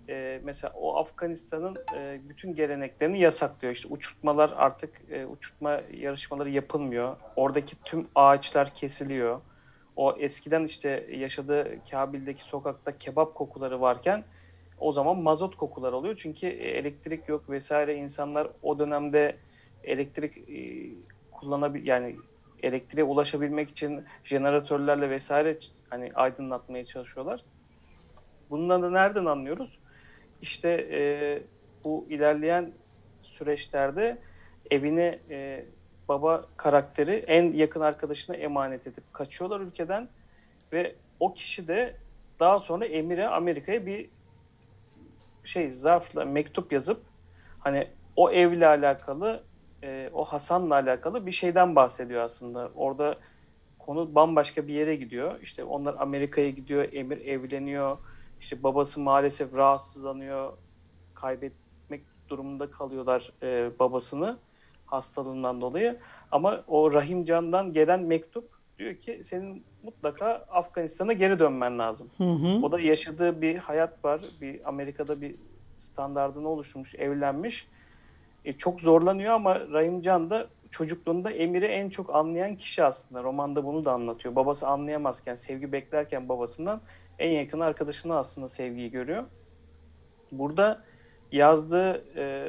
e, 0.09 0.40
mesela 0.44 0.73
o 0.77 0.97
Afganistan'ın 0.97 1.77
e, 1.97 2.20
bütün 2.29 2.55
geleneklerini 2.55 3.20
yasaklıyor. 3.20 3.75
İşte 3.75 3.88
uçurtmalar 3.88 4.55
artık 4.57 4.90
e, 5.11 5.27
uçurtma 5.27 5.81
yarışmaları 5.97 6.51
yapılmıyor. 6.51 7.16
Oradaki 7.37 7.77
tüm 7.85 8.07
ağaçlar 8.14 8.75
kesiliyor. 8.75 9.40
O 9.97 10.16
eskiden 10.18 10.64
işte 10.64 11.07
yaşadığı 11.11 11.79
Kabil'deki 11.90 12.42
sokakta 12.42 12.99
kebap 12.99 13.35
kokuları 13.35 13.81
varken 13.81 14.25
o 14.79 14.92
zaman 14.92 15.18
mazot 15.18 15.57
kokuları 15.57 15.97
oluyor. 15.97 16.16
Çünkü 16.23 16.47
elektrik 16.47 17.29
yok 17.29 17.51
vesaire 17.51 17.94
insanlar 17.94 18.49
o 18.62 18.79
dönemde 18.79 19.37
elektrik 19.87 20.38
e, 20.38 20.90
kullanabil 21.33 21.87
yani 21.87 22.16
elektriğe 22.62 23.05
ulaşabilmek 23.05 23.70
için 23.70 24.05
jeneratörlerle 24.25 25.11
vesaire 25.11 25.59
hani 25.90 26.12
aydınlatmaya 26.14 26.85
çalışıyorlar. 26.85 27.44
Bundan 28.51 28.83
da 28.83 28.90
nereden 28.90 29.25
anlıyoruz? 29.25 29.79
İşte 30.42 30.88
e, 30.90 30.99
bu 31.85 32.07
ilerleyen 32.11 32.73
süreçlerde 33.23 34.18
evine 34.70 35.18
e, 35.31 35.64
baba 36.09 36.47
karakteri 36.57 37.25
en 37.27 37.53
yakın 37.53 37.81
arkadaşına 37.81 38.37
emanet 38.37 38.87
edip 38.87 39.12
kaçıyorlar 39.12 39.61
ülkeden 39.61 40.09
ve 40.73 40.94
o 41.20 41.35
kişi 41.35 41.68
de 41.68 41.97
daha 42.40 42.59
sonra 42.59 42.87
Emir'e 42.87 43.29
Amerika'ya 43.29 43.87
bir 43.87 44.09
şey 45.44 45.70
zarfla 45.70 46.25
mektup 46.25 46.73
yazıp 46.73 47.03
hani 47.59 47.88
o 48.16 48.31
evle 48.31 48.66
alakalı 48.66 49.42
e, 49.85 50.11
o 50.12 50.25
Hasan'la 50.25 50.75
alakalı 50.75 51.27
bir 51.27 51.33
şeyden 51.33 51.77
bahsediyor 51.77 52.23
aslında. 52.23 52.70
Orada 52.75 53.18
konu 53.79 54.14
bambaşka 54.14 54.68
bir 54.68 54.75
yere 54.75 54.97
gidiyor. 54.97 55.40
İşte 55.42 55.64
onlar 55.64 55.94
Amerika'ya 55.99 56.51
gidiyor, 56.51 56.88
Emir 56.92 57.27
evleniyor. 57.27 57.99
İşte 58.40 58.62
babası 58.62 59.01
maalesef 59.01 59.55
rahatsızlanıyor. 59.55 60.53
Kaybetmek 61.14 62.03
durumunda 62.29 62.70
kalıyorlar 62.70 63.33
e, 63.42 63.70
babasını 63.79 64.38
hastalığından 64.87 65.61
dolayı. 65.61 65.99
Ama 66.33 66.64
o 66.68 66.92
Rahim 66.92 67.25
Can'dan 67.25 67.73
gelen 67.73 68.01
mektup 68.01 68.49
diyor 68.79 68.94
ki 68.94 69.23
senin 69.25 69.64
mutlaka 69.83 70.47
Afganistan'a 70.51 71.12
geri 71.12 71.38
dönmen 71.38 71.79
lazım. 71.79 72.11
Hı 72.18 72.25
hı. 72.25 72.62
O 72.62 72.73
da 72.73 72.81
yaşadığı 72.81 73.42
bir 73.42 73.57
hayat 73.57 74.05
var. 74.05 74.20
Bir 74.40 74.68
Amerika'da 74.68 75.20
bir 75.20 75.35
standartını 75.79 76.49
oluşturmuş, 76.49 76.94
evlenmiş 76.94 77.66
e, 78.44 78.52
çok 78.52 78.80
zorlanıyor 78.80 79.33
ama 79.33 79.61
Rahimcan 79.61 80.30
da 80.30 80.48
çocukluğunda 80.70 81.30
Emir'i 81.30 81.66
en 81.66 81.88
çok 81.88 82.14
anlayan 82.14 82.57
kişi 82.57 82.85
aslında. 82.85 83.22
Romanda 83.22 83.64
bunu 83.64 83.85
da 83.85 83.92
anlatıyor. 83.92 84.37
Babası 84.37 84.66
anlayamazken, 84.66 85.37
sevgi 85.37 85.72
beklerken 85.72 86.28
babasından 86.28 86.80
en 87.18 87.30
yakın 87.30 87.61
arkadaşını 87.61 88.18
aslında 88.18 88.48
sevgiyi 88.48 88.90
görüyor. 88.90 89.24
Burada 90.33 90.83
yazdığı 91.33 92.04
e, 92.16 92.44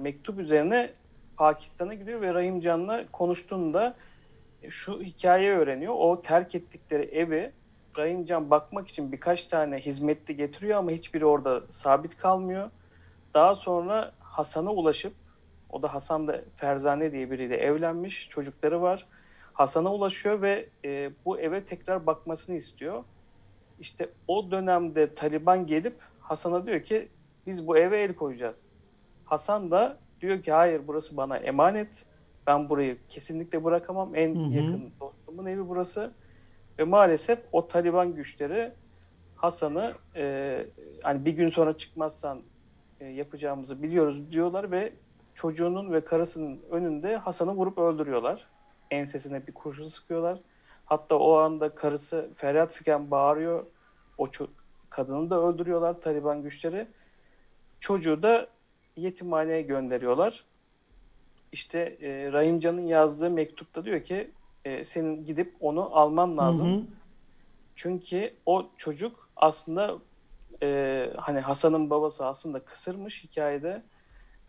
mektup 0.00 0.38
üzerine 0.38 0.90
Pakistan'a 1.36 1.94
gidiyor 1.94 2.20
ve 2.20 2.34
Rahimcan'la 2.34 3.04
konuştuğunda 3.12 3.94
e, 4.62 4.70
şu 4.70 5.00
hikayeyi 5.00 5.52
öğreniyor. 5.52 5.94
O 5.96 6.22
terk 6.22 6.54
ettikleri 6.54 7.02
evi 7.02 7.52
Rahimcan 7.98 8.50
bakmak 8.50 8.88
için 8.88 9.12
birkaç 9.12 9.44
tane 9.44 9.78
hizmetli 9.78 10.36
getiriyor 10.36 10.78
ama 10.78 10.90
hiçbiri 10.90 11.26
orada 11.26 11.60
sabit 11.70 12.16
kalmıyor. 12.16 12.70
Daha 13.34 13.54
sonra 13.54 14.12
Hasan'a 14.32 14.70
ulaşıp 14.72 15.12
o 15.70 15.82
da 15.82 15.94
Hasan 15.94 16.28
da 16.28 16.40
Ferzane 16.56 17.12
diye 17.12 17.30
biriyle 17.30 17.56
evlenmiş. 17.56 18.28
Çocukları 18.30 18.82
var. 18.82 19.06
Hasan'a 19.52 19.94
ulaşıyor 19.94 20.42
ve 20.42 20.68
e, 20.84 21.10
bu 21.24 21.38
eve 21.38 21.64
tekrar 21.64 22.06
bakmasını 22.06 22.56
istiyor. 22.56 23.04
İşte 23.80 24.08
o 24.28 24.50
dönemde 24.50 25.14
Taliban 25.14 25.66
gelip 25.66 25.94
Hasan'a 26.20 26.66
diyor 26.66 26.82
ki 26.82 27.08
biz 27.46 27.66
bu 27.66 27.78
eve 27.78 28.02
el 28.02 28.14
koyacağız. 28.14 28.56
Hasan 29.24 29.70
da 29.70 29.98
diyor 30.20 30.42
ki 30.42 30.52
hayır 30.52 30.80
burası 30.86 31.16
bana 31.16 31.36
emanet. 31.36 31.90
Ben 32.46 32.68
burayı 32.68 32.96
kesinlikle 33.08 33.64
bırakamam. 33.64 34.14
En 34.14 34.34
hı 34.34 34.38
hı. 34.38 34.52
yakın 34.52 34.90
dostumun 35.00 35.46
evi 35.46 35.68
burası. 35.68 36.12
Ve 36.78 36.84
maalesef 36.84 37.38
o 37.52 37.68
Taliban 37.68 38.14
güçleri 38.14 38.72
Hasan'ı 39.36 39.94
e, 40.16 40.66
hani 41.02 41.24
bir 41.24 41.32
gün 41.32 41.48
sonra 41.50 41.78
çıkmazsan 41.78 42.42
e, 43.02 43.04
yapacağımızı 43.04 43.82
biliyoruz 43.82 44.30
diyorlar 44.30 44.70
ve 44.70 44.92
çocuğunun 45.34 45.92
ve 45.92 46.04
karısının 46.04 46.60
önünde 46.70 47.16
Hasan'ı 47.16 47.52
vurup 47.52 47.78
öldürüyorlar. 47.78 48.46
Ensesine 48.90 49.46
bir 49.46 49.52
kurşun 49.52 49.88
sıkıyorlar. 49.88 50.38
Hatta 50.84 51.14
o 51.14 51.36
anda 51.36 51.74
karısı 51.74 52.30
feryat 52.36 52.72
fiken 52.72 53.10
bağırıyor. 53.10 53.66
O 54.18 54.28
kadını 54.90 55.30
da 55.30 55.42
öldürüyorlar 55.42 56.00
Taliban 56.00 56.42
güçleri. 56.42 56.86
Çocuğu 57.80 58.22
da 58.22 58.48
yetimhaneye 58.96 59.62
gönderiyorlar. 59.62 60.44
İşte 61.52 61.78
e, 62.00 62.32
Rahimcan'ın 62.32 62.86
yazdığı 62.86 63.30
mektupta 63.30 63.84
diyor 63.84 64.04
ki 64.04 64.30
e, 64.64 64.84
senin 64.84 65.24
gidip 65.24 65.54
onu 65.60 65.96
alman 65.96 66.38
lazım. 66.38 66.72
Hı 66.72 66.76
hı. 66.76 66.86
Çünkü 67.76 68.34
o 68.46 68.66
çocuk 68.76 69.28
aslında 69.36 69.98
e, 70.62 71.10
hani 71.16 71.40
Hasan'ın 71.40 71.90
babası 71.90 72.26
aslında 72.26 72.60
kısırmış 72.60 73.24
hikayede 73.24 73.82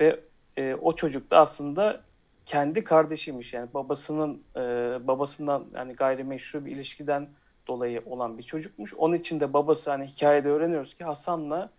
ve 0.01 0.19
e, 0.57 0.75
o 0.81 0.95
çocuk 0.95 1.31
da 1.31 1.39
aslında 1.39 2.01
kendi 2.45 2.83
kardeşiymiş. 2.83 3.53
Yani 3.53 3.69
babasının 3.73 4.43
e, 4.55 4.59
babasından 5.07 5.65
yani 5.75 5.93
gayrimeşru 5.93 6.65
bir 6.65 6.71
ilişkiden 6.71 7.27
dolayı 7.67 8.01
olan 8.05 8.37
bir 8.37 8.43
çocukmuş. 8.43 8.93
Onun 8.93 9.15
için 9.15 9.39
de 9.39 9.53
babası 9.53 9.91
hani 9.91 10.05
hikayede 10.05 10.49
öğreniyoruz 10.49 10.95
ki 10.95 11.03
Hasan'la 11.03 11.69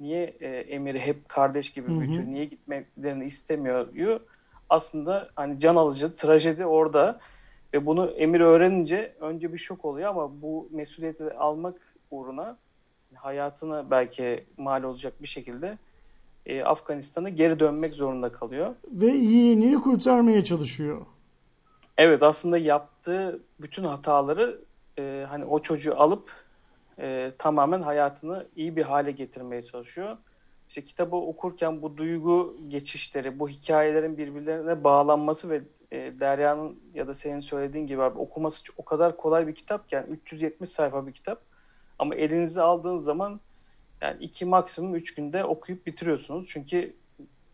niye 0.00 0.24
e, 0.40 0.46
Emir'i 0.48 1.00
hep 1.00 1.28
kardeş 1.28 1.72
gibi 1.72 2.00
büyütüyor, 2.00 2.26
niye 2.26 2.44
gitmelerini 2.44 3.24
istemiyor 3.24 3.88
aslında 4.70 5.28
hani 5.36 5.60
can 5.60 5.76
alıcı 5.76 6.16
trajedi 6.16 6.66
orada. 6.66 7.20
Ve 7.74 7.86
bunu 7.86 8.06
Emir 8.06 8.40
öğrenince 8.40 9.14
önce 9.20 9.52
bir 9.52 9.58
şok 9.58 9.84
oluyor 9.84 10.08
ama 10.08 10.42
bu 10.42 10.68
mesuliyeti 10.72 11.34
almak 11.34 11.74
uğruna 12.10 12.56
hayatına 13.14 13.90
belki 13.90 14.44
mal 14.56 14.82
olacak 14.82 15.22
bir 15.22 15.28
şekilde 15.28 15.78
e, 16.46 16.62
Afganistan'a 16.62 17.28
geri 17.28 17.60
dönmek 17.60 17.94
zorunda 17.94 18.32
kalıyor. 18.32 18.74
Ve 18.90 19.06
yeğenini 19.06 19.80
kurtarmaya 19.80 20.44
çalışıyor. 20.44 21.06
Evet 21.98 22.22
aslında 22.22 22.58
yaptığı 22.58 23.40
bütün 23.60 23.84
hataları 23.84 24.58
e, 24.98 25.26
hani 25.28 25.44
o 25.44 25.62
çocuğu 25.62 25.94
alıp 25.96 26.30
e, 26.98 27.32
tamamen 27.38 27.82
hayatını 27.82 28.46
iyi 28.56 28.76
bir 28.76 28.82
hale 28.82 29.10
getirmeye 29.10 29.62
çalışıyor. 29.62 30.16
İşte 30.68 30.84
kitabı 30.84 31.16
okurken 31.16 31.82
bu 31.82 31.96
duygu 31.96 32.56
geçişleri, 32.68 33.38
bu 33.38 33.48
hikayelerin 33.48 34.18
birbirlerine 34.18 34.84
bağlanması 34.84 35.50
ve 35.50 35.62
e, 35.92 35.96
Derya'nın 36.20 36.80
ya 36.94 37.06
da 37.06 37.14
senin 37.14 37.40
söylediğin 37.40 37.86
gibi 37.86 38.02
abi, 38.02 38.18
okuması 38.18 38.62
o 38.76 38.84
kadar 38.84 39.16
kolay 39.16 39.46
bir 39.46 39.54
kitapken 39.54 40.06
370 40.10 40.70
sayfa 40.70 41.06
bir 41.06 41.12
kitap 41.12 41.40
ama 41.98 42.14
elinize 42.14 42.62
aldığınız 42.62 43.04
zaman 43.04 43.40
yani 44.00 44.24
iki 44.24 44.44
maksimum 44.44 44.94
üç 44.94 45.14
günde 45.14 45.44
okuyup 45.44 45.86
bitiriyorsunuz. 45.86 46.46
Çünkü 46.48 46.94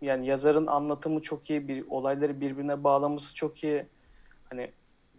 yani 0.01 0.27
yazarın 0.27 0.67
anlatımı 0.67 1.23
çok 1.23 1.51
iyi, 1.51 1.69
bir 1.69 1.85
olayları 1.89 2.41
birbirine 2.41 2.85
bağlaması 2.85 3.35
çok 3.35 3.65
iyi. 3.65 3.87
Hani 4.51 4.71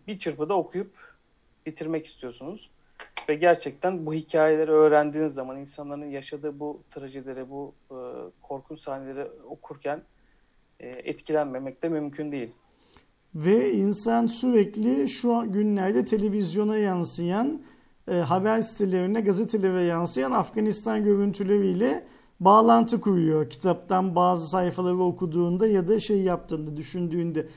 bir 0.08 0.20
çırpıda 0.20 0.54
okuyup 0.54 0.92
bitirmek 1.66 2.06
istiyorsunuz. 2.06 2.70
Ve 3.30 3.36
gerçekten 3.36 4.06
bu 4.06 4.14
hikayeleri 4.14 4.72
öğrendiğiniz 4.72 5.34
zaman 5.34 5.58
insanların 5.58 6.10
yaşadığı 6.10 6.60
bu 6.60 6.82
trajedileri, 6.92 7.50
bu 7.50 7.74
e, 7.92 7.96
korkunç 8.42 8.80
sahneleri 8.80 9.28
okurken 9.50 10.02
e, 10.80 10.88
etkilenmemek 10.88 11.84
de 11.84 11.90
mümkün 11.90 12.32
değil. 12.32 12.52
Ve 13.36 13.72
insan 13.72 14.26
sürekli 14.26 15.10
şu 15.10 15.52
günlerde 15.52 16.06
televizyona 16.06 16.78
yansıyan, 16.78 17.62
e, 18.08 18.16
haber 18.16 18.62
sitelerine, 18.62 19.22
gazetelere 19.22 19.84
yansıyan 19.84 20.32
Afganistan 20.32 21.04
görüntüleriyle 21.04 22.04
bağlantı 22.40 23.02
kuruyor. 23.02 23.50
Kitaptan 23.50 24.16
bazı 24.16 24.50
sayfaları 24.50 25.04
okuduğunda 25.04 25.68
ya 25.68 25.88
da 25.88 26.00
şey 26.00 26.22
yaptığında, 26.22 26.78
düşündüğünde. 26.78 27.48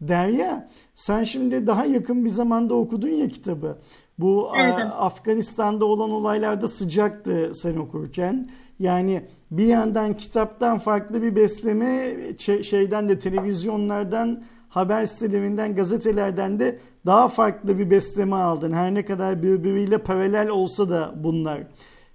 Derya, 0.00 0.68
sen 0.94 1.24
şimdi 1.24 1.66
daha 1.66 1.84
yakın 1.84 2.24
bir 2.24 2.30
zamanda 2.30 2.74
okudun 2.74 3.08
ya 3.08 3.28
kitabı. 3.28 3.78
Bu 4.18 4.50
evet. 4.56 4.86
Afganistan'da 4.96 5.84
olan 5.84 6.10
olaylarda 6.10 6.68
sıcaktı 6.68 7.50
sen 7.54 7.76
okurken. 7.76 8.50
Yani 8.78 9.24
bir 9.50 9.66
yandan 9.66 10.16
kitaptan 10.16 10.78
farklı 10.78 11.22
bir 11.22 11.36
besleme 11.36 12.16
şeyden 12.62 13.08
de 13.08 13.18
televizyonlardan 13.18 14.42
haber 14.72 15.06
sitelerinden 15.06 15.74
gazetelerden 15.74 16.58
de 16.58 16.78
daha 17.06 17.28
farklı 17.28 17.78
bir 17.78 17.90
besleme 17.90 18.36
aldın. 18.36 18.72
Her 18.72 18.94
ne 18.94 19.04
kadar 19.04 19.42
birbiriyle 19.42 19.98
paralel 19.98 20.48
olsa 20.48 20.90
da 20.90 21.14
bunlar. 21.16 21.60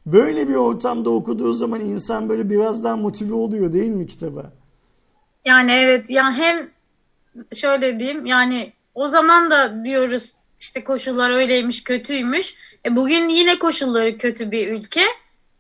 Böyle 0.06 0.48
bir 0.48 0.56
ortamda 0.56 1.10
okuduğu 1.10 1.54
zaman 1.54 1.82
insan 1.82 2.30
böyle 2.30 2.50
biraz 2.50 2.84
daha 2.84 2.96
motive 2.96 3.34
oluyor 3.34 3.74
değil 3.74 3.92
mi 3.92 4.08
kitaba? 4.08 4.52
Yani 5.46 5.72
evet 5.72 6.10
yani 6.10 6.36
hem 6.36 6.70
şöyle 7.56 8.00
diyeyim 8.00 8.26
yani 8.26 8.74
o 8.96 9.08
zaman 9.08 9.52
da 9.52 9.86
diyoruz 9.86 10.34
işte 10.60 10.84
koşullar 10.84 11.30
öyleymiş 11.30 11.84
kötüymüş. 11.84 12.56
E 12.86 12.96
bugün 12.96 13.30
yine 13.30 13.60
koşulları 13.60 14.18
kötü 14.18 14.52
bir 14.52 14.68
ülke. 14.68 15.02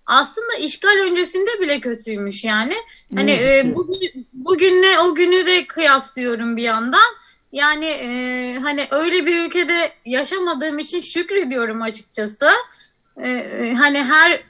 Aslında 0.07 0.55
işgal 0.59 1.07
öncesinde 1.07 1.61
bile 1.61 1.79
kötüymüş 1.79 2.43
yani. 2.43 2.73
Hani 3.15 3.31
e, 3.31 3.75
bugün, 3.75 4.27
bugünle 4.33 4.99
o 4.99 5.15
günü 5.15 5.45
de 5.45 5.67
kıyaslıyorum 5.67 6.57
bir 6.57 6.63
yandan. 6.63 7.09
Yani 7.51 7.85
e, 7.85 8.59
hani 8.61 8.87
öyle 8.91 9.25
bir 9.25 9.45
ülkede 9.45 9.91
yaşamadığım 10.05 10.79
için 10.79 11.01
şükrediyorum 11.01 11.81
açıkçası. 11.81 12.49
E, 13.17 13.29
e, 13.29 13.73
hani 13.73 14.03
her 14.03 14.41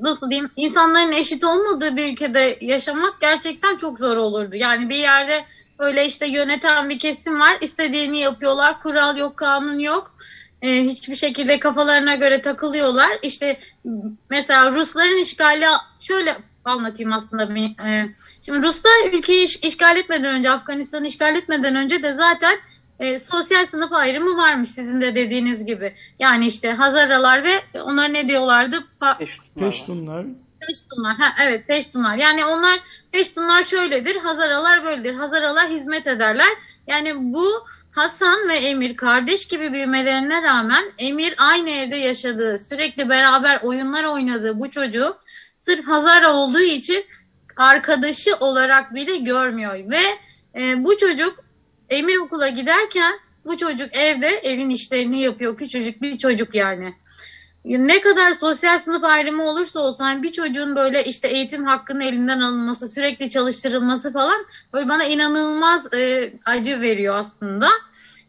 nasıl 0.00 0.30
diyeyim 0.30 0.50
insanların 0.56 1.12
eşit 1.12 1.44
olmadığı 1.44 1.96
bir 1.96 2.12
ülkede 2.12 2.58
yaşamak 2.60 3.20
gerçekten 3.20 3.76
çok 3.76 3.98
zor 3.98 4.16
olurdu. 4.16 4.56
Yani 4.56 4.88
bir 4.88 4.96
yerde 4.96 5.44
öyle 5.78 6.06
işte 6.06 6.26
yöneten 6.26 6.88
bir 6.88 6.98
kesim 6.98 7.40
var. 7.40 7.58
istediğini 7.60 8.18
yapıyorlar. 8.18 8.80
Kural 8.80 9.16
yok, 9.16 9.36
kanun 9.36 9.78
yok. 9.78 10.14
Ee, 10.62 10.84
hiçbir 10.84 11.16
şekilde 11.16 11.58
kafalarına 11.58 12.14
göre 12.14 12.42
takılıyorlar. 12.42 13.10
İşte 13.22 13.60
mesela 14.30 14.72
Rusların 14.72 15.22
işgali 15.22 15.66
şöyle 16.00 16.36
anlatayım 16.64 17.12
aslında. 17.12 17.58
E, 17.88 18.14
şimdi 18.42 18.66
Ruslar 18.66 19.12
ülkeyi 19.12 19.44
iş, 19.44 19.56
işgal 19.56 19.96
etmeden 19.96 20.34
önce, 20.34 20.50
Afganistan'ı 20.50 21.06
işgal 21.06 21.36
etmeden 21.36 21.76
önce 21.76 22.02
de 22.02 22.12
zaten 22.12 22.58
e, 23.00 23.18
sosyal 23.18 23.66
sınıf 23.66 23.92
ayrımı 23.92 24.36
varmış 24.36 24.68
sizin 24.68 25.00
de 25.00 25.14
dediğiniz 25.14 25.64
gibi. 25.64 25.94
Yani 26.18 26.46
işte 26.46 26.72
Hazaralar 26.72 27.44
ve 27.44 27.82
onlar 27.82 28.12
ne 28.12 28.28
diyorlardı? 28.28 28.84
Pa- 29.00 29.18
Peştunlar. 29.18 30.26
Peştunlar. 30.68 31.16
Ha, 31.16 31.34
evet 31.42 31.66
Peştunlar. 31.66 32.16
Yani 32.16 32.44
onlar 32.44 32.80
Peştunlar 33.12 33.62
şöyledir. 33.62 34.16
Hazaralar 34.16 34.84
böyledir. 34.84 35.14
Hazaralar 35.14 35.68
hizmet 35.68 36.06
ederler. 36.06 36.48
Yani 36.86 37.12
bu 37.16 37.66
Hasan 37.92 38.48
ve 38.48 38.54
Emir 38.54 38.96
kardeş 38.96 39.48
gibi 39.48 39.72
büyümelerine 39.72 40.42
rağmen 40.42 40.84
Emir 40.98 41.34
aynı 41.38 41.70
evde 41.70 41.96
yaşadığı, 41.96 42.58
sürekli 42.58 43.08
beraber 43.08 43.60
oyunlar 43.62 44.04
oynadığı 44.04 44.60
bu 44.60 44.70
çocuğu 44.70 45.16
sırf 45.54 45.88
Hazara 45.88 46.32
olduğu 46.32 46.60
için 46.60 47.04
arkadaşı 47.56 48.36
olarak 48.36 48.94
bile 48.94 49.16
görmüyor 49.16 49.74
ve 49.74 50.00
e, 50.60 50.84
bu 50.84 50.96
çocuk 50.96 51.44
Emir 51.90 52.16
okula 52.16 52.48
giderken 52.48 53.12
bu 53.44 53.56
çocuk 53.56 53.96
evde 53.96 54.28
evin 54.28 54.70
işlerini 54.70 55.20
yapıyor. 55.20 55.56
Küçücük 55.56 56.02
bir 56.02 56.18
çocuk 56.18 56.54
yani. 56.54 56.94
Ne 57.64 58.00
kadar 58.00 58.32
sosyal 58.32 58.78
sınıf 58.78 59.04
ayrımı 59.04 59.44
olursa 59.44 59.80
olsun 59.80 60.04
yani 60.04 60.22
bir 60.22 60.32
çocuğun 60.32 60.76
böyle 60.76 61.04
işte 61.04 61.28
eğitim 61.28 61.64
hakkının 61.64 62.00
elinden 62.00 62.40
alınması, 62.40 62.88
sürekli 62.88 63.30
çalıştırılması 63.30 64.12
falan 64.12 64.46
böyle 64.72 64.88
bana 64.88 65.04
inanılmaz 65.04 65.94
e, 65.94 66.32
acı 66.44 66.80
veriyor 66.80 67.14
aslında. 67.14 67.68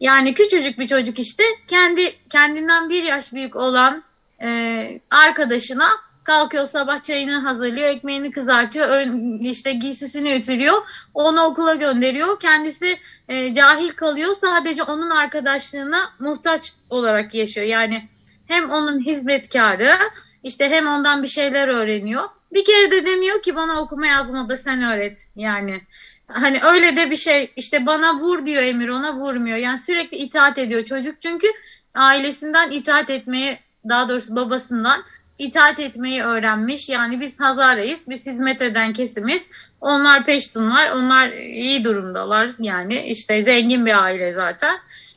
Yani 0.00 0.34
küçücük 0.34 0.78
bir 0.78 0.88
çocuk 0.88 1.18
işte 1.18 1.44
kendi 1.68 2.14
kendinden 2.30 2.90
bir 2.90 3.02
yaş 3.02 3.32
büyük 3.32 3.56
olan 3.56 4.02
e, 4.42 5.00
arkadaşına 5.10 5.88
kalkıyor 6.24 6.66
sabah 6.66 7.02
çayını 7.02 7.38
hazırlıyor, 7.38 7.88
ekmeğini 7.88 8.30
kızartıyor, 8.30 8.88
ön, 8.88 9.38
işte 9.38 9.72
giysisini 9.72 10.34
ütülüyor, 10.34 10.86
onu 11.14 11.42
okula 11.42 11.74
gönderiyor. 11.74 12.40
Kendisi 12.40 12.98
e, 13.28 13.54
cahil 13.54 13.90
kalıyor, 13.90 14.34
sadece 14.34 14.82
onun 14.82 15.10
arkadaşlığına 15.10 16.00
muhtaç 16.20 16.72
olarak 16.90 17.34
yaşıyor. 17.34 17.66
Yani 17.66 18.08
hem 18.46 18.70
onun 18.70 19.00
hizmetkarı, 19.00 19.98
işte 20.42 20.68
hem 20.70 20.86
ondan 20.86 21.22
bir 21.22 21.28
şeyler 21.28 21.68
öğreniyor. 21.68 22.22
Bir 22.52 22.64
kere 22.64 22.90
de 22.90 23.06
demiyor 23.06 23.42
ki 23.42 23.56
bana 23.56 23.80
okuma 23.80 24.06
yazma 24.06 24.48
da 24.48 24.56
sen 24.56 24.82
öğret 24.82 25.28
yani. 25.36 25.80
Hani 26.26 26.60
öyle 26.62 26.96
de 26.96 27.10
bir 27.10 27.16
şey 27.16 27.52
işte 27.56 27.86
bana 27.86 28.14
vur 28.14 28.46
diyor 28.46 28.62
Emir 28.62 28.88
ona 28.88 29.14
vurmuyor. 29.14 29.56
Yani 29.56 29.78
sürekli 29.78 30.16
itaat 30.16 30.58
ediyor 30.58 30.84
çocuk 30.84 31.20
çünkü 31.20 31.46
ailesinden 31.94 32.70
itaat 32.70 33.10
etmeyi 33.10 33.58
daha 33.88 34.08
doğrusu 34.08 34.36
babasından 34.36 35.04
itaat 35.38 35.80
etmeyi 35.80 36.22
öğrenmiş. 36.22 36.88
Yani 36.88 37.20
biz 37.20 37.40
Hazarayız, 37.40 38.00
biz 38.08 38.26
hizmet 38.26 38.62
eden 38.62 38.92
kesimiz. 38.92 39.50
Onlar 39.80 40.24
Peştunlar, 40.24 40.90
onlar 40.90 41.28
iyi 41.32 41.84
durumdalar. 41.84 42.50
Yani 42.58 43.02
işte 43.02 43.42
zengin 43.42 43.86
bir 43.86 44.02
aile 44.02 44.32
zaten. 44.32 44.76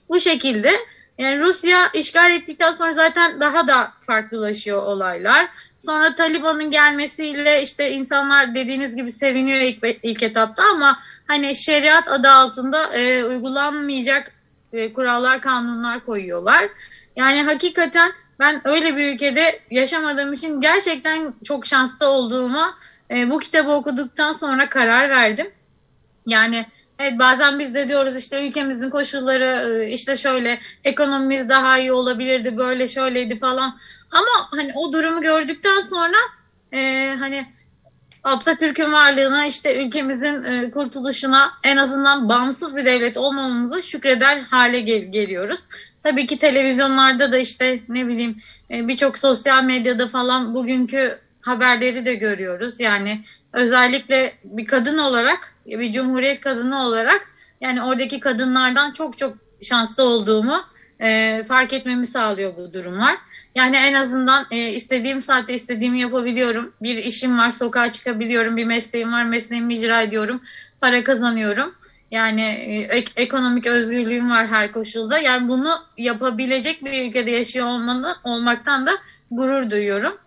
Bu 0.09 0.19
şekilde 0.19 0.71
yani 1.17 1.39
Rusya 1.39 1.89
işgal 1.93 2.31
ettikten 2.31 2.71
sonra 2.71 2.91
zaten 2.91 3.39
daha 3.39 3.67
da 3.67 3.91
farklılaşıyor 3.99 4.83
olaylar. 4.83 5.49
Sonra 5.77 6.15
Taliban'ın 6.15 6.69
gelmesiyle 6.69 7.61
işte 7.61 7.91
insanlar 7.91 8.55
dediğiniz 8.55 8.95
gibi 8.95 9.11
seviniyor 9.11 9.59
ilk, 9.59 9.99
ilk 10.03 10.23
etapta 10.23 10.63
ama 10.73 10.99
hani 11.27 11.55
şeriat 11.55 12.07
adı 12.07 12.29
altında 12.29 12.93
e, 12.93 13.23
uygulanmayacak 13.23 14.31
e, 14.73 14.93
kurallar, 14.93 15.41
kanunlar 15.41 16.05
koyuyorlar. 16.05 16.69
Yani 17.15 17.43
hakikaten 17.43 18.11
ben 18.39 18.67
öyle 18.67 18.97
bir 18.97 19.13
ülkede 19.13 19.59
yaşamadığım 19.71 20.33
için 20.33 20.61
gerçekten 20.61 21.33
çok 21.43 21.65
şanslı 21.65 22.07
olduğuma 22.07 22.77
e, 23.11 23.29
bu 23.29 23.39
kitabı 23.39 23.71
okuduktan 23.71 24.33
sonra 24.33 24.69
karar 24.69 25.09
verdim. 25.09 25.51
Yani 26.25 26.65
evet 26.99 27.19
bazen 27.19 27.59
biz 27.59 27.75
de 27.75 27.89
diyoruz 27.89 28.17
işte 28.17 28.47
ülkemizin 28.47 28.89
koşulları 28.89 29.83
e, 29.83 29.91
işte 29.91 30.17
şöyle 30.17 30.59
ekonomimiz 30.83 31.49
daha 31.49 31.77
iyi 31.77 31.91
olabilirdi 31.91 32.57
böyle 32.57 32.87
şöyleydi 32.87 33.39
falan. 33.39 33.77
Ama 34.11 34.47
hani 34.51 34.71
o 34.75 34.93
durumu 34.93 35.21
gördükten 35.21 35.81
sonra 35.81 36.17
e, 36.73 37.15
hani 37.19 37.45
Atatürk'ün 38.23 38.93
varlığına 38.93 39.45
işte 39.45 39.85
ülkemizin 39.85 40.43
e, 40.43 40.71
kurtuluşuna 40.71 41.51
en 41.63 41.77
azından 41.77 42.29
bağımsız 42.29 42.75
bir 42.75 42.85
devlet 42.85 43.17
olmamamıza 43.17 43.81
şükreder 43.81 44.39
hale 44.39 44.79
gel- 44.79 45.11
geliyoruz. 45.11 45.59
Tabii 46.03 46.25
ki 46.25 46.37
televizyonlarda 46.37 47.31
da 47.31 47.37
işte 47.37 47.79
ne 47.89 48.07
bileyim 48.07 48.41
e, 48.71 48.87
birçok 48.87 49.17
sosyal 49.17 49.63
medyada 49.63 50.07
falan 50.07 50.55
bugünkü 50.55 51.19
haberleri 51.41 52.05
de 52.05 52.15
görüyoruz. 52.15 52.79
Yani 52.79 53.23
özellikle 53.53 54.33
bir 54.43 54.65
kadın 54.65 54.97
olarak, 54.97 55.53
bir 55.67 55.91
cumhuriyet 55.91 56.41
kadını 56.41 56.81
olarak 56.81 57.31
yani 57.61 57.83
oradaki 57.83 58.19
kadınlardan 58.19 58.91
çok 58.91 59.17
çok 59.17 59.37
şanslı 59.61 60.03
olduğumu 60.03 60.63
e, 61.01 61.43
fark 61.47 61.73
etmemi 61.73 62.05
sağlıyor 62.05 62.57
bu 62.57 62.73
durumlar. 62.73 63.17
Yani 63.55 63.75
en 63.75 63.93
azından 63.93 64.45
e, 64.51 64.57
istediğim 64.69 65.21
saatte 65.21 65.53
istediğimi 65.53 65.99
yapabiliyorum. 65.99 66.73
Bir 66.81 66.97
işim 66.97 67.37
var, 67.37 67.51
sokağa 67.51 67.91
çıkabiliyorum. 67.91 68.57
Bir 68.57 68.65
mesleğim 68.65 69.13
var, 69.13 69.23
mesleğimi 69.23 69.75
icra 69.75 70.01
ediyorum. 70.01 70.41
Para 70.81 71.03
kazanıyorum. 71.03 71.75
Yani 72.11 72.41
e, 72.41 72.97
ek, 72.97 73.11
ekonomik 73.15 73.65
özgürlüğüm 73.65 74.31
var 74.31 74.47
her 74.47 74.71
koşulda. 74.71 75.19
Yani 75.19 75.49
bunu 75.49 75.79
yapabilecek 75.97 76.85
bir 76.85 77.07
ülkede 77.07 77.31
yaşıyor 77.31 77.67
olmanı, 77.67 78.15
olmaktan 78.23 78.85
da 78.85 78.91
gurur 79.31 79.71
duyuyorum. 79.71 80.17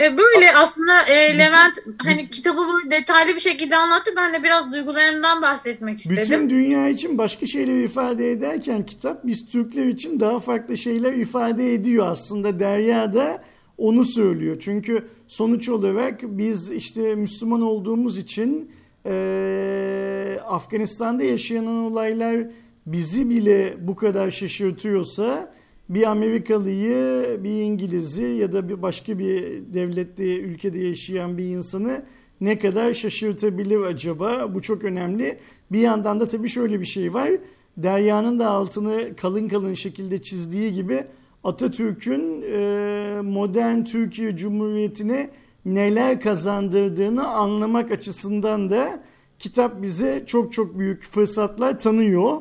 E, 0.00 0.18
böyle 0.18 0.54
aslında 0.54 1.02
e, 1.02 1.38
Levent 1.38 1.74
hani 2.04 2.30
kitabı 2.30 2.58
bu 2.58 2.90
detaylı 2.90 3.34
bir 3.34 3.40
şekilde 3.40 3.76
anlattı. 3.76 4.10
Ben 4.16 4.34
de 4.34 4.42
biraz 4.42 4.72
duygularımdan 4.72 5.42
bahsetmek 5.42 5.98
istedim. 5.98 6.22
Bütün 6.22 6.50
dünya 6.50 6.88
için 6.88 7.18
başka 7.18 7.46
şeyler 7.46 7.80
ifade 7.80 8.30
ederken 8.30 8.86
kitap 8.86 9.26
biz 9.26 9.46
Türkler 9.46 9.86
için 9.86 10.20
daha 10.20 10.40
farklı 10.40 10.76
şeyler 10.76 11.12
ifade 11.12 11.74
ediyor 11.74 12.06
aslında. 12.06 12.60
Derya 12.60 13.14
da 13.14 13.44
onu 13.78 14.04
söylüyor. 14.04 14.56
Çünkü 14.60 15.08
sonuç 15.28 15.68
olarak 15.68 16.20
biz 16.22 16.70
işte 16.70 17.14
Müslüman 17.14 17.62
olduğumuz 17.62 18.18
için 18.18 18.70
e, 19.06 20.38
Afganistan'da 20.46 21.22
yaşanan 21.22 21.84
olaylar 21.84 22.46
bizi 22.86 23.30
bile 23.30 23.74
bu 23.80 23.96
kadar 23.96 24.30
şaşırtıyorsa 24.30 25.54
bir 25.88 26.10
Amerikalıyı, 26.10 27.40
bir 27.44 27.62
İngiliz'i 27.62 28.24
ya 28.24 28.52
da 28.52 28.68
bir 28.68 28.82
başka 28.82 29.18
bir 29.18 29.62
devlette, 29.74 30.38
ülkede 30.40 30.78
yaşayan 30.78 31.38
bir 31.38 31.44
insanı 31.44 32.04
ne 32.40 32.58
kadar 32.58 32.94
şaşırtabilir 32.94 33.80
acaba? 33.80 34.54
Bu 34.54 34.62
çok 34.62 34.84
önemli. 34.84 35.38
Bir 35.72 35.80
yandan 35.80 36.20
da 36.20 36.28
tabii 36.28 36.48
şöyle 36.48 36.80
bir 36.80 36.86
şey 36.86 37.14
var. 37.14 37.30
Derya'nın 37.76 38.38
da 38.38 38.50
altını 38.50 39.16
kalın 39.16 39.48
kalın 39.48 39.74
şekilde 39.74 40.22
çizdiği 40.22 40.74
gibi 40.74 41.04
Atatürk'ün 41.44 42.42
e, 42.42 43.20
modern 43.22 43.84
Türkiye 43.84 44.36
Cumhuriyeti'ne 44.36 45.30
neler 45.64 46.20
kazandırdığını 46.20 47.28
anlamak 47.28 47.90
açısından 47.90 48.70
da 48.70 49.02
kitap 49.38 49.82
bize 49.82 50.24
çok 50.26 50.52
çok 50.52 50.78
büyük 50.78 51.02
fırsatlar 51.02 51.80
tanıyor. 51.80 52.40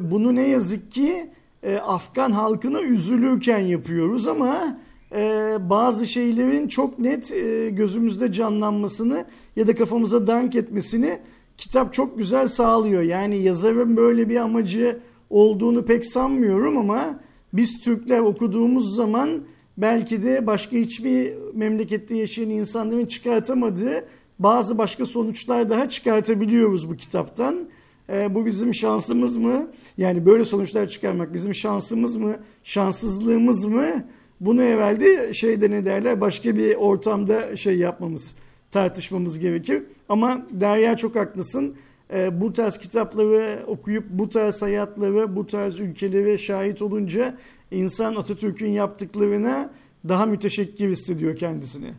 Bunu 0.00 0.34
ne 0.34 0.48
yazık 0.48 0.92
ki 0.92 1.30
e, 1.66 1.76
Afgan 1.76 2.32
halkına 2.32 2.82
üzülürken 2.82 3.58
yapıyoruz 3.58 4.26
ama 4.26 4.78
e, 5.12 5.56
bazı 5.60 6.06
şeylerin 6.06 6.68
çok 6.68 6.98
net 6.98 7.32
e, 7.32 7.70
gözümüzde 7.70 8.32
canlanmasını 8.32 9.24
ya 9.56 9.66
da 9.66 9.74
kafamıza 9.74 10.26
dank 10.26 10.54
etmesini 10.54 11.18
kitap 11.58 11.92
çok 11.92 12.18
güzel 12.18 12.48
sağlıyor. 12.48 13.02
Yani 13.02 13.36
yazarın 13.36 13.96
böyle 13.96 14.28
bir 14.28 14.36
amacı 14.36 14.98
olduğunu 15.30 15.84
pek 15.84 16.04
sanmıyorum 16.04 16.78
ama 16.78 17.20
biz 17.52 17.80
Türkler 17.80 18.20
okuduğumuz 18.20 18.94
zaman 18.94 19.30
belki 19.76 20.22
de 20.22 20.46
başka 20.46 20.76
hiçbir 20.76 21.32
memlekette 21.54 22.16
yaşayan 22.16 22.50
insanların 22.50 23.06
çıkartamadığı 23.06 24.04
bazı 24.38 24.78
başka 24.78 25.06
sonuçlar 25.06 25.70
daha 25.70 25.88
çıkartabiliyoruz 25.88 26.90
bu 26.90 26.96
kitaptan. 26.96 27.68
E, 28.12 28.34
bu 28.34 28.46
bizim 28.46 28.74
şansımız 28.74 29.36
mı? 29.36 29.70
Yani 29.98 30.26
böyle 30.26 30.44
sonuçlar 30.44 30.88
çıkarmak 30.88 31.34
bizim 31.34 31.54
şansımız 31.54 32.16
mı? 32.16 32.36
Şanssızlığımız 32.64 33.64
mı? 33.64 34.04
Bunu 34.40 34.62
evvelde 34.62 35.34
şeyde 35.34 35.70
ne 35.70 35.84
derler 35.84 36.20
başka 36.20 36.56
bir 36.56 36.74
ortamda 36.74 37.56
şey 37.56 37.78
yapmamız, 37.78 38.36
tartışmamız 38.70 39.38
gerekir. 39.38 39.82
Ama 40.08 40.46
Derya 40.50 40.96
çok 40.96 41.16
haklısın. 41.16 41.76
E, 42.14 42.40
bu 42.40 42.52
tarz 42.52 42.78
kitapları 42.78 43.64
okuyup 43.66 44.04
bu 44.10 44.28
tarz 44.28 44.62
hayatları, 44.62 45.36
bu 45.36 45.46
tarz 45.46 45.80
ülkelere 45.80 46.38
şahit 46.38 46.82
olunca 46.82 47.36
insan 47.70 48.14
Atatürk'ün 48.14 48.70
yaptıklarına 48.70 49.70
daha 50.08 50.26
müteşekkir 50.26 50.88
hissediyor 50.88 51.36
kendisini. 51.36 51.92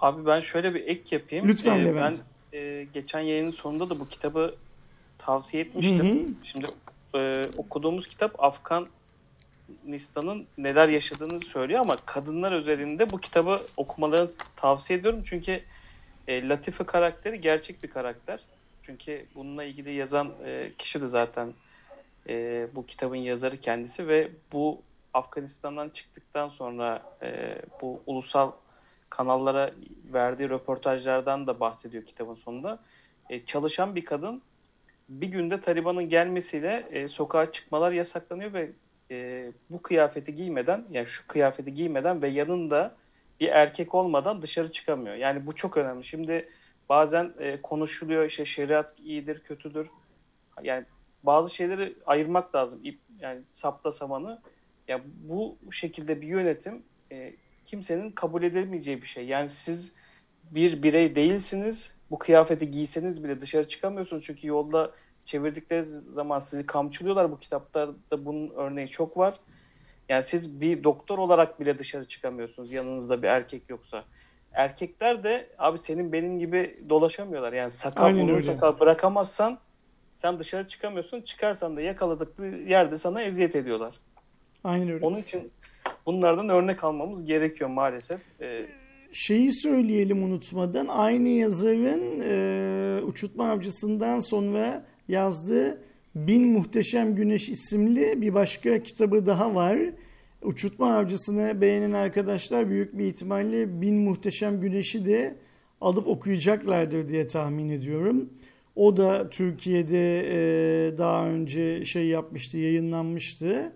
Abi 0.00 0.26
ben 0.26 0.40
şöyle 0.40 0.74
bir 0.74 0.86
ek 0.86 1.16
yapayım. 1.16 1.48
Lütfen 1.48 1.78
ee, 1.78 1.84
Levent. 1.84 2.20
Ben 2.52 2.58
e, 2.58 2.86
geçen 2.94 3.20
yayının 3.20 3.50
sonunda 3.50 3.90
da 3.90 4.00
bu 4.00 4.08
kitabı 4.08 4.54
tavsiye 5.26 5.62
etmiştim. 5.62 6.06
Hı 6.06 6.22
hı. 6.22 6.26
Şimdi 6.44 6.66
e, 7.14 7.42
okuduğumuz 7.56 8.08
kitap 8.08 8.44
Afganistan'ın 8.44 10.46
neler 10.58 10.88
yaşadığını 10.88 11.40
söylüyor 11.40 11.80
ama 11.80 11.96
kadınlar 12.06 12.52
üzerinde 12.52 13.10
bu 13.10 13.20
kitabı 13.20 13.62
okumalarını 13.76 14.30
tavsiye 14.56 14.98
ediyorum. 14.98 15.22
Çünkü 15.24 15.60
e, 16.28 16.48
Latife 16.48 16.84
karakteri 16.84 17.40
gerçek 17.40 17.82
bir 17.82 17.90
karakter. 17.90 18.40
Çünkü 18.82 19.26
bununla 19.34 19.64
ilgili 19.64 19.92
yazan 19.92 20.30
e, 20.44 20.72
kişi 20.78 21.00
de 21.00 21.06
zaten 21.06 21.54
e, 22.28 22.66
bu 22.74 22.86
kitabın 22.86 23.16
yazarı 23.16 23.60
kendisi 23.60 24.08
ve 24.08 24.30
bu 24.52 24.82
Afganistan'dan 25.14 25.88
çıktıktan 25.88 26.48
sonra 26.48 27.02
e, 27.22 27.58
bu 27.82 28.00
ulusal 28.06 28.50
kanallara 29.10 29.70
verdiği 30.12 30.48
röportajlardan 30.48 31.46
da 31.46 31.60
bahsediyor 31.60 32.04
kitabın 32.04 32.34
sonunda. 32.34 32.78
E, 33.30 33.44
çalışan 33.44 33.96
bir 33.96 34.04
kadın 34.04 34.42
bir 35.08 35.28
günde 35.28 35.60
Taliban'ın 35.60 36.08
gelmesiyle 36.08 36.88
e, 36.90 37.08
sokağa 37.08 37.52
çıkmalar 37.52 37.92
yasaklanıyor 37.92 38.52
ve 38.52 38.70
e, 39.10 39.46
bu 39.70 39.82
kıyafeti 39.82 40.34
giymeden 40.34 40.84
yani 40.90 41.06
şu 41.06 41.26
kıyafeti 41.26 41.74
giymeden 41.74 42.22
ve 42.22 42.28
yanında 42.28 42.96
bir 43.40 43.48
erkek 43.48 43.94
olmadan 43.94 44.42
dışarı 44.42 44.72
çıkamıyor. 44.72 45.14
Yani 45.14 45.46
bu 45.46 45.54
çok 45.54 45.76
önemli. 45.76 46.04
Şimdi 46.04 46.48
bazen 46.88 47.32
e, 47.38 47.62
konuşuluyor 47.62 48.24
işte 48.24 48.44
şeriat 48.44 48.94
iyidir, 48.98 49.40
kötüdür. 49.40 49.88
Yani 50.62 50.84
bazı 51.22 51.54
şeyleri 51.54 51.94
ayırmak 52.06 52.54
lazım. 52.54 52.80
İp, 52.84 52.98
yani 53.20 53.40
sapla 53.52 53.92
samanı. 53.92 54.42
Ya 54.88 55.00
bu 55.28 55.58
şekilde 55.70 56.20
bir 56.20 56.26
yönetim 56.26 56.82
e, 57.12 57.32
kimsenin 57.66 58.10
kabul 58.10 58.42
edemeyeceği 58.42 59.02
bir 59.02 59.06
şey. 59.06 59.26
Yani 59.26 59.48
siz 59.48 59.92
bir 60.50 60.82
birey 60.82 61.14
değilsiniz. 61.14 61.95
Bu 62.10 62.18
kıyafeti 62.18 62.70
giyseniz 62.70 63.24
bile 63.24 63.40
dışarı 63.40 63.68
çıkamıyorsunuz. 63.68 64.24
Çünkü 64.24 64.46
yolda 64.46 64.90
çevirdikleri 65.24 65.82
zaman 65.84 66.38
sizi 66.38 66.66
kamçılıyorlar. 66.66 67.30
Bu 67.30 67.38
kitaplarda 67.38 68.24
bunun 68.24 68.50
örneği 68.50 68.88
çok 68.88 69.16
var. 69.16 69.34
Yani 70.08 70.22
siz 70.22 70.60
bir 70.60 70.84
doktor 70.84 71.18
olarak 71.18 71.60
bile 71.60 71.78
dışarı 71.78 72.08
çıkamıyorsunuz 72.08 72.72
yanınızda 72.72 73.22
bir 73.22 73.28
erkek 73.28 73.62
yoksa. 73.68 74.04
Erkekler 74.52 75.24
de 75.24 75.48
abi 75.58 75.78
senin 75.78 76.12
benim 76.12 76.38
gibi 76.38 76.80
dolaşamıyorlar. 76.88 77.52
Yani 77.52 77.70
sakal 77.70 78.14
bunu 78.14 78.44
sakal 78.44 78.80
bırakamazsan 78.80 79.58
sen 80.16 80.38
dışarı 80.38 80.68
çıkamıyorsun. 80.68 81.20
Çıkarsan 81.20 81.76
da 81.76 81.80
yakaladıkları 81.80 82.56
yerde 82.56 82.98
sana 82.98 83.22
eziyet 83.22 83.56
ediyorlar. 83.56 83.94
Aynen 84.64 84.90
öyle. 84.90 85.06
Onun 85.06 85.16
için 85.16 85.52
bunlardan 86.06 86.48
örnek 86.48 86.84
almamız 86.84 87.24
gerekiyor 87.24 87.70
maalesef. 87.70 88.20
Ee, 88.40 88.66
Şeyi 89.16 89.52
söyleyelim 89.52 90.22
unutmadan 90.22 90.86
aynı 90.88 91.28
yazarın 91.28 92.20
e, 92.20 93.02
Uçurtma 93.02 93.50
Avcısı'ndan 93.50 94.18
sonra 94.18 94.86
yazdığı 95.08 95.82
Bin 96.14 96.48
Muhteşem 96.48 97.14
Güneş 97.14 97.48
isimli 97.48 98.20
bir 98.20 98.34
başka 98.34 98.82
kitabı 98.82 99.26
daha 99.26 99.54
var. 99.54 99.78
Uçurtma 100.42 100.96
Avcısı'nı 100.96 101.60
beğenen 101.60 101.92
arkadaşlar 101.92 102.70
büyük 102.70 102.98
bir 102.98 103.04
ihtimalle 103.04 103.80
Bin 103.80 103.94
Muhteşem 103.94 104.60
Güneş'i 104.60 105.06
de 105.06 105.36
alıp 105.80 106.06
okuyacaklardır 106.06 107.08
diye 107.08 107.26
tahmin 107.26 107.68
ediyorum. 107.68 108.30
O 108.74 108.96
da 108.96 109.30
Türkiye'de 109.30 110.26
e, 110.30 110.98
daha 110.98 111.28
önce 111.28 111.84
şey 111.84 112.06
yapmıştı, 112.06 112.58
yayınlanmıştı. 112.58 113.72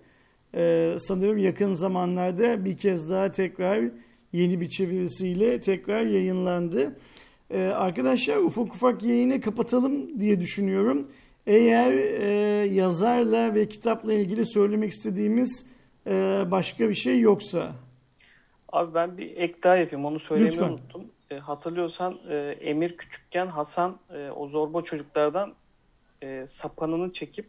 E, 0.55 0.95
sanırım 0.99 1.39
yakın 1.39 1.75
zamanlarda 1.75 2.65
bir 2.65 2.77
kez 2.77 3.11
daha 3.11 3.33
tekrar 3.33 3.91
yeni 4.33 4.61
bir 4.61 4.69
çevirisiyle 4.69 5.61
tekrar 5.61 6.07
yayınlandı. 6.07 6.97
E, 7.51 7.63
arkadaşlar 7.63 8.37
ufak 8.37 8.75
ufak 8.75 9.03
yayını 9.03 9.41
kapatalım 9.41 10.21
diye 10.21 10.41
düşünüyorum. 10.41 11.09
Eğer 11.47 11.93
e, 11.93 12.29
yazarla 12.65 13.55
ve 13.55 13.69
kitapla 13.69 14.13
ilgili 14.13 14.47
söylemek 14.47 14.93
istediğimiz 14.93 15.67
e, 16.07 16.11
başka 16.51 16.89
bir 16.89 16.95
şey 16.95 17.21
yoksa. 17.21 17.73
Abi 18.73 18.95
ben 18.95 19.19
bir 19.19 19.37
ek 19.37 19.55
daha 19.63 19.77
yapayım 19.77 20.05
onu 20.05 20.21
söylemeyi 20.21 20.53
Lütfen. 20.53 20.69
unuttum. 20.69 21.05
E, 21.31 21.39
hatırlıyorsan 21.39 22.19
e, 22.29 22.37
Emir 22.61 22.97
küçükken 22.97 23.47
Hasan 23.47 23.99
e, 24.15 24.31
o 24.31 24.49
zorba 24.49 24.83
çocuklardan 24.83 25.55
e, 26.23 26.47
sapanını 26.49 27.13
çekip 27.13 27.47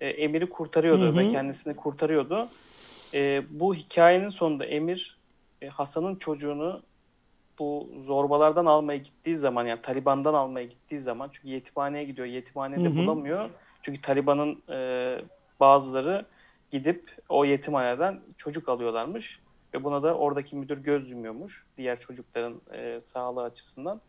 e, 0.00 0.08
Emir'i 0.08 0.48
kurtarıyordu 0.50 1.04
hı 1.04 1.08
hı. 1.08 1.18
ve 1.18 1.32
kendisini 1.32 1.76
kurtarıyordu. 1.76 2.48
E, 3.14 3.42
bu 3.50 3.74
hikayenin 3.74 4.28
sonunda 4.28 4.64
Emir 4.64 5.17
e, 5.62 5.68
Hasan'ın 5.68 6.16
çocuğunu 6.16 6.82
bu 7.58 7.90
zorbalardan 8.06 8.66
almaya 8.66 8.98
gittiği 8.98 9.36
zaman 9.36 9.66
yani 9.66 9.82
Taliban'dan 9.82 10.34
almaya 10.34 10.66
gittiği 10.66 11.00
zaman 11.00 11.30
çünkü 11.32 11.48
yetimhaneye 11.48 12.04
gidiyor. 12.04 12.26
Yetimhanede 12.26 12.84
hı 12.84 12.92
hı. 12.92 12.96
bulamıyor. 12.96 13.50
Çünkü 13.82 14.00
Taliban'ın 14.00 14.62
e, 14.68 15.18
bazıları 15.60 16.26
gidip 16.70 17.16
o 17.28 17.44
yetimhaneden 17.44 18.20
çocuk 18.38 18.68
alıyorlarmış. 18.68 19.40
Ve 19.74 19.84
buna 19.84 20.02
da 20.02 20.14
oradaki 20.14 20.56
müdür 20.56 20.78
göz 20.78 21.10
yumuyormuş. 21.10 21.64
Diğer 21.76 22.00
çocukların 22.00 22.60
e, 22.72 23.00
sağlığı 23.00 23.42
açısından. 23.42 24.00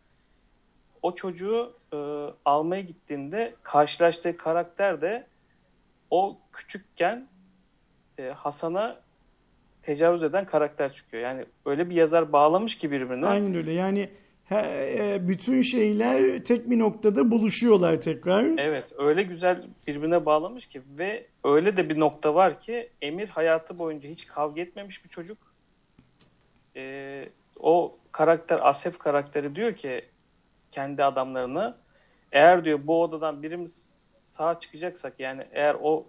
O 1.02 1.14
çocuğu 1.14 1.72
e, 1.92 1.96
almaya 2.44 2.82
gittiğinde 2.82 3.54
karşılaştığı 3.62 4.36
karakter 4.36 5.00
de 5.00 5.26
o 6.10 6.38
küçükken 6.52 7.28
e, 8.18 8.28
Hasan'a 8.28 9.00
tecavüz 9.82 10.22
eden 10.22 10.44
karakter 10.44 10.92
çıkıyor. 10.92 11.22
Yani 11.22 11.44
öyle 11.66 11.90
bir 11.90 11.94
yazar 11.94 12.32
bağlamış 12.32 12.78
ki 12.78 12.90
birbirine. 12.90 13.26
Aynen 13.26 13.54
öyle. 13.54 13.72
Yani 13.72 14.08
e, 14.52 15.18
bütün 15.28 15.60
şeyler 15.60 16.44
tek 16.44 16.70
bir 16.70 16.78
noktada 16.78 17.30
buluşuyorlar 17.30 18.00
tekrar. 18.00 18.44
Evet 18.58 18.92
öyle 18.98 19.22
güzel 19.22 19.66
birbirine 19.86 20.26
bağlamış 20.26 20.66
ki 20.66 20.82
ve 20.98 21.26
öyle 21.44 21.76
de 21.76 21.88
bir 21.88 22.00
nokta 22.00 22.34
var 22.34 22.60
ki 22.60 22.88
Emir 23.02 23.28
hayatı 23.28 23.78
boyunca 23.78 24.08
hiç 24.08 24.26
kavga 24.26 24.60
etmemiş 24.60 25.04
bir 25.04 25.08
çocuk. 25.08 25.38
Ee, 26.76 27.28
o 27.60 27.96
karakter 28.12 28.68
Asef 28.68 28.98
karakteri 28.98 29.54
diyor 29.54 29.74
ki 29.74 30.02
kendi 30.72 31.04
adamlarına 31.04 31.76
eğer 32.32 32.64
diyor 32.64 32.80
bu 32.84 33.02
odadan 33.02 33.42
birimiz 33.42 33.82
sağ 34.18 34.60
çıkacaksak 34.60 35.20
yani 35.20 35.42
eğer 35.52 35.76
o 35.82 36.06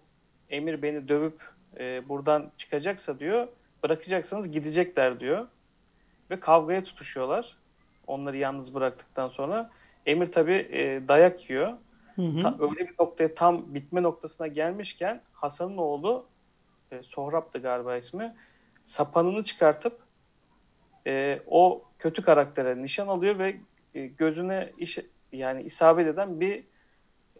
Emir 0.49 0.81
beni 0.81 1.07
dövüp 1.07 1.41
e, 1.79 2.09
buradan 2.09 2.51
çıkacaksa 2.57 3.19
diyor 3.19 3.47
bırakacaksınız 3.83 4.51
gidecekler 4.51 5.19
diyor. 5.19 5.47
Ve 6.29 6.39
kavgaya 6.39 6.83
tutuşuyorlar. 6.83 7.57
Onları 8.07 8.37
yalnız 8.37 8.73
bıraktıktan 8.73 9.27
sonra. 9.27 9.69
Emir 10.05 10.31
tabi 10.31 10.51
e, 10.51 11.07
dayak 11.07 11.49
yiyor. 11.49 11.73
Hı 12.15 12.21
hı. 12.21 12.41
Ta, 12.41 12.57
öyle 12.59 12.79
bir 12.89 12.95
noktaya 12.99 13.35
tam 13.35 13.73
bitme 13.73 14.03
noktasına 14.03 14.47
gelmişken 14.47 15.21
Hasan'ın 15.33 15.77
oğlu 15.77 16.25
e, 16.91 17.03
Sohrab'dı 17.03 17.61
galiba 17.61 17.97
ismi. 17.97 18.35
Sapanını 18.83 19.43
çıkartıp 19.43 19.99
e, 21.07 21.41
o 21.47 21.83
kötü 21.99 22.21
karaktere 22.21 22.83
nişan 22.83 23.07
alıyor 23.07 23.39
ve 23.39 23.57
e, 23.95 24.05
gözüne 24.05 24.71
iş, 24.77 24.99
yani 25.31 25.63
isabet 25.63 26.07
eden 26.07 26.39
bir 26.39 26.63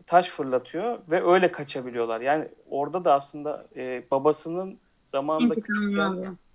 taş 0.08 0.30
fırlatıyor 0.30 1.00
ve 1.10 1.32
öyle 1.32 1.52
kaçabiliyorlar. 1.52 2.22
Yani 2.22 2.48
orada 2.70 3.06
da 3.06 3.14
aslında 3.14 3.68
e, 3.76 4.04
babasının 4.12 4.80
zamanında 5.12 5.56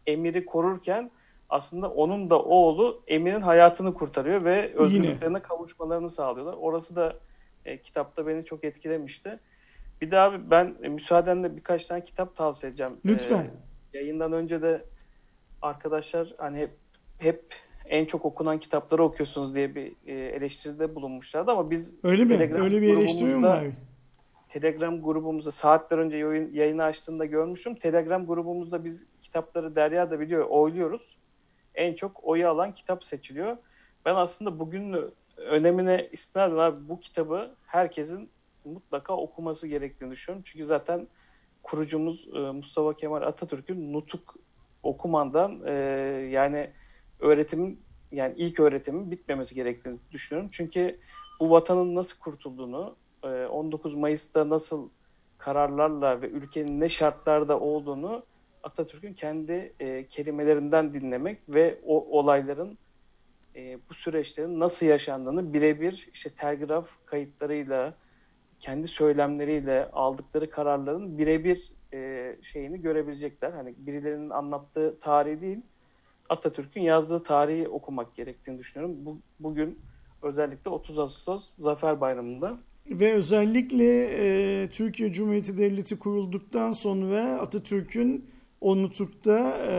Emir'i 0.07 0.45
korurken 0.45 1.11
aslında 1.49 1.91
onun 1.91 2.31
da 2.31 2.43
oğlu 2.43 3.03
Emir'in 3.07 3.41
hayatını 3.41 3.95
kurtarıyor 3.95 4.45
ve 4.45 4.75
özgürlüklerine 4.75 5.41
kavuşmalarını 5.41 6.11
sağlıyorlar. 6.11 6.55
Orası 6.61 6.97
da 6.97 7.17
e, 7.65 7.79
kitapta 7.83 8.27
beni 8.27 8.45
çok 8.45 8.65
etkilemişti. 8.65 9.39
Bir 10.01 10.11
de 10.11 10.19
abi 10.19 10.51
ben 10.51 10.75
e, 10.83 10.89
müsaadenle 10.89 11.57
birkaç 11.57 11.85
tane 11.85 12.05
kitap 12.05 12.37
tavsiye 12.37 12.71
edeceğim. 12.71 12.93
Lütfen. 13.05 13.51
E, 13.95 13.99
yayından 13.99 14.33
önce 14.33 14.63
de 14.63 14.85
arkadaşlar 15.63 16.35
hani 16.39 16.59
hep, 16.59 16.71
hep 17.19 17.43
en 17.89 18.05
çok 18.05 18.25
okunan 18.25 18.59
kitapları 18.59 19.03
okuyorsunuz 19.03 19.55
diye 19.55 19.75
bir 19.75 19.93
e, 20.07 20.13
eleştiride 20.15 20.95
bulunmuşlardı 20.95 21.51
ama 21.51 21.71
biz 21.71 21.91
Öyle 22.03 22.25
mi? 22.25 22.29
Telegram 22.29 22.61
Öyle 22.61 22.83
bir 22.83 22.97
eleştiri 22.97 23.35
mi 23.35 23.43
var? 23.43 23.65
Telegram 24.61 25.03
grubumuzda 25.03 25.53
saatler 25.53 25.99
önce 25.99 26.17
yayın, 26.17 26.53
yayını 26.53 26.85
açtığında 26.85 27.25
görmüşüm. 27.25 27.75
Telegram 27.75 28.27
grubumuzda 28.27 28.85
biz 28.85 29.05
kitapları 29.23 29.77
Derya 29.77 30.11
da 30.11 30.21
biliyor, 30.21 30.47
oyluyoruz. 30.49 31.17
En 31.75 31.95
çok 31.95 32.25
oyu 32.25 32.49
alan 32.49 32.75
kitap 32.75 33.05
seçiliyor. 33.05 33.57
Ben 34.05 34.15
aslında 34.15 34.59
bugün 34.59 34.97
önemine 35.37 36.09
istinaden 36.13 36.89
bu 36.89 37.01
kitabı 37.01 37.55
herkesin 37.67 38.31
mutlaka 38.65 39.17
okuması 39.17 39.67
gerektiğini 39.67 40.11
düşünüyorum. 40.11 40.45
Çünkü 40.47 40.67
zaten 40.67 41.09
kurucumuz 41.63 42.29
e, 42.35 42.39
Mustafa 42.39 42.97
Kemal 42.97 43.23
Atatürk'ün 43.23 43.93
nutuk 43.93 44.35
okumandan 44.83 45.63
e, 45.67 45.73
yani 46.31 46.71
öğretimin 47.21 47.81
yani 48.13 48.35
ilk 48.37 48.61
öğretimin 48.61 49.11
bitmemesi 49.11 49.55
gerektiğini 49.55 49.99
düşünüyorum. 50.13 50.51
Çünkü 50.53 50.99
bu 51.41 51.51
vatanın 51.51 51.95
nasıl 51.95 52.19
kurtulduğunu, 52.19 52.97
19 53.49 53.95
e, 53.95 53.97
Mayıs'ta 53.97 54.49
nasıl 54.49 54.89
kararlarla 55.39 56.23
ve 56.23 56.29
ülkenin 56.29 56.81
ne 56.81 56.89
şartlarda 56.89 57.61
olduğunu 57.61 58.23
Atatürk'ün 58.63 59.15
kendi 59.15 59.73
e, 59.81 60.07
kelimelerinden 60.07 60.95
dinlemek 60.95 61.39
ve 61.49 61.79
o 61.87 62.19
olayların 62.19 62.79
e, 63.57 63.79
bu 63.91 63.95
süreçlerin 63.95 64.61
nasıl 64.61 64.87
yaşandığını 64.87 65.53
birebir 65.53 66.09
işte 66.15 66.31
telgraf 66.31 66.89
kayıtlarıyla 67.07 67.95
kendi 68.61 68.89
söylemleriyle 68.89 69.91
aldıkları 69.93 70.51
kararların 70.51 71.19
birebir 71.19 71.73
e, 71.93 72.37
şeyini 72.43 72.81
görebilecekler. 72.81 73.53
Hani 73.53 73.75
birilerinin 73.79 74.31
anlattığı 74.31 75.01
tarihi 75.01 75.41
değil, 75.41 75.61
Atatürk'ün 76.29 76.81
yazdığı 76.81 77.23
tarihi 77.23 77.69
okumak 77.69 78.17
gerektiğini 78.17 78.59
düşünüyorum. 78.59 78.97
Bu, 78.99 79.19
bugün 79.41 79.79
özellikle 80.23 80.71
30 80.71 80.99
Ağustos 80.99 81.51
Zafer 81.59 82.01
Bayramı'nda. 82.01 82.59
Ve 82.91 83.13
özellikle 83.13 84.05
e, 84.05 84.69
Türkiye 84.71 85.13
Cumhuriyeti 85.13 85.59
Devleti 85.59 85.99
kurulduktan 85.99 86.73
sonra 86.73 87.39
Atatürk'ün 87.39 88.25
o 88.61 88.83
nutukta 88.83 89.59
e, 89.71 89.77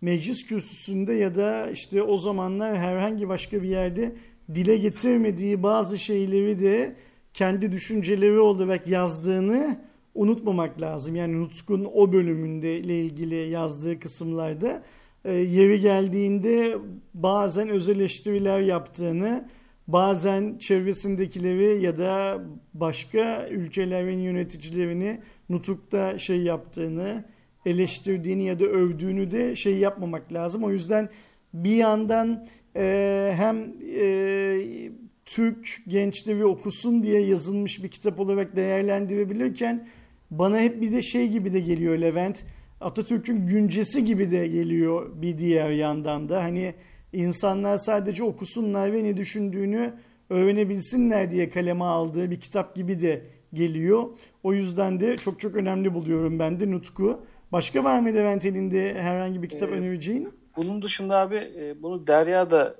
meclis 0.00 0.46
kürsüsünde 0.46 1.12
ya 1.12 1.34
da 1.34 1.70
işte 1.70 2.02
o 2.02 2.16
zamanlar 2.16 2.78
herhangi 2.78 3.28
başka 3.28 3.62
bir 3.62 3.68
yerde 3.68 4.16
dile 4.54 4.76
getirmediği 4.76 5.62
bazı 5.62 5.98
şeyleri 5.98 6.60
de 6.60 6.96
kendi 7.34 7.72
düşünceleri 7.72 8.38
olarak 8.38 8.86
yazdığını 8.86 9.80
unutmamak 10.14 10.80
lazım. 10.80 11.16
Yani 11.16 11.40
Nutk'un 11.40 11.88
o 11.94 12.12
bölümünde 12.12 12.78
ile 12.78 13.00
ilgili 13.00 13.34
yazdığı 13.34 14.00
kısımlarda 14.00 14.82
e, 15.24 15.32
yeri 15.32 15.80
geldiğinde 15.80 16.78
bazen 17.14 17.68
öz 17.68 17.88
eleştiriler 17.88 18.60
yaptığını, 18.60 19.48
bazen 19.88 20.58
çevresindekileri 20.58 21.82
ya 21.82 21.98
da 21.98 22.40
başka 22.74 23.48
ülkelerin 23.48 24.18
yöneticilerini 24.18 25.20
Nutuk'ta 25.48 26.18
şey 26.18 26.42
yaptığını, 26.42 27.24
eleştirdiğini 27.66 28.44
ya 28.44 28.58
da 28.58 28.64
övdüğünü 28.64 29.30
de 29.30 29.56
şey 29.56 29.78
yapmamak 29.78 30.32
lazım. 30.32 30.64
O 30.64 30.70
yüzden 30.70 31.08
bir 31.54 31.76
yandan 31.76 32.46
e, 32.76 33.34
hem 33.36 33.74
e, 34.00 34.90
Türk 35.24 35.82
gençleri 35.88 36.44
okusun 36.44 37.02
diye 37.02 37.20
yazılmış 37.20 37.82
bir 37.82 37.88
kitap 37.88 38.20
olarak 38.20 38.56
değerlendirebilirken 38.56 39.88
bana 40.30 40.60
hep 40.60 40.80
bir 40.80 40.92
de 40.92 41.02
şey 41.02 41.28
gibi 41.28 41.52
de 41.52 41.60
geliyor 41.60 41.98
Levent. 41.98 42.44
Atatürk'ün 42.80 43.46
güncesi 43.46 44.04
gibi 44.04 44.30
de 44.30 44.46
geliyor 44.46 45.22
bir 45.22 45.38
diğer 45.38 45.70
yandan 45.70 46.28
da. 46.28 46.44
Hani 46.44 46.74
insanlar 47.12 47.78
sadece 47.78 48.24
okusunlar 48.24 48.92
ve 48.92 49.04
ne 49.04 49.16
düşündüğünü 49.16 49.94
öğrenebilsinler 50.30 51.30
diye 51.30 51.48
kaleme 51.48 51.84
aldığı 51.84 52.30
bir 52.30 52.40
kitap 52.40 52.76
gibi 52.76 53.00
de 53.00 53.22
geliyor. 53.52 54.04
O 54.42 54.52
yüzden 54.52 55.00
de 55.00 55.16
çok 55.16 55.40
çok 55.40 55.54
önemli 55.54 55.94
buluyorum 55.94 56.38
ben 56.38 56.60
de 56.60 56.70
Nutku. 56.70 57.20
Başka 57.52 57.84
var 57.84 58.00
mı 58.00 58.08
Levent 58.08 58.44
elinde 58.44 58.94
herhangi 58.94 59.42
bir 59.42 59.48
kitap 59.48 59.70
ee, 59.70 59.72
önereceğin? 59.72 60.32
Bunun 60.56 60.82
dışında 60.82 61.18
abi 61.18 61.36
e, 61.36 61.82
bunu 61.82 62.06
Derya 62.06 62.50
da 62.50 62.76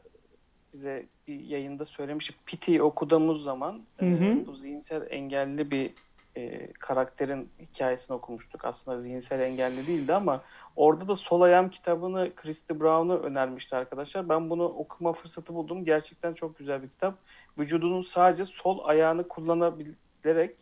bize 0.73 1.07
bir 1.29 1.41
yayında 1.41 1.85
söylemişti. 1.85 2.35
Piti 2.47 2.83
okuduğumuz 2.83 3.45
zaman 3.45 3.81
hı 3.97 4.07
hı. 4.07 4.25
E, 4.25 4.47
bu 4.47 4.57
zihinsel 4.57 5.03
engelli 5.11 5.71
bir 5.71 5.91
e, 6.37 6.73
karakterin 6.73 7.49
hikayesini 7.61 8.15
okumuştuk. 8.15 8.65
Aslında 8.65 9.01
zihinsel 9.01 9.41
engelli 9.41 9.87
değildi 9.87 10.15
ama 10.15 10.43
orada 10.77 11.09
da 11.09 11.17
Sol 11.17 11.41
Ayağım 11.41 11.71
kitabını 11.71 12.35
Christy 12.35 12.75
Brown'u 12.75 13.17
önermişti 13.17 13.77
arkadaşlar. 13.77 14.29
Ben 14.29 14.51
bunu 14.51 14.65
okuma 14.65 15.13
fırsatı 15.13 15.55
buldum. 15.55 15.85
Gerçekten 15.85 16.35
çok 16.35 16.59
güzel 16.59 16.83
bir 16.83 16.89
kitap. 16.89 17.15
Vücudunun 17.59 18.03
sadece 18.03 18.45
sol 18.45 18.79
ayağını 18.85 19.29
kullanabilerek 19.29 20.57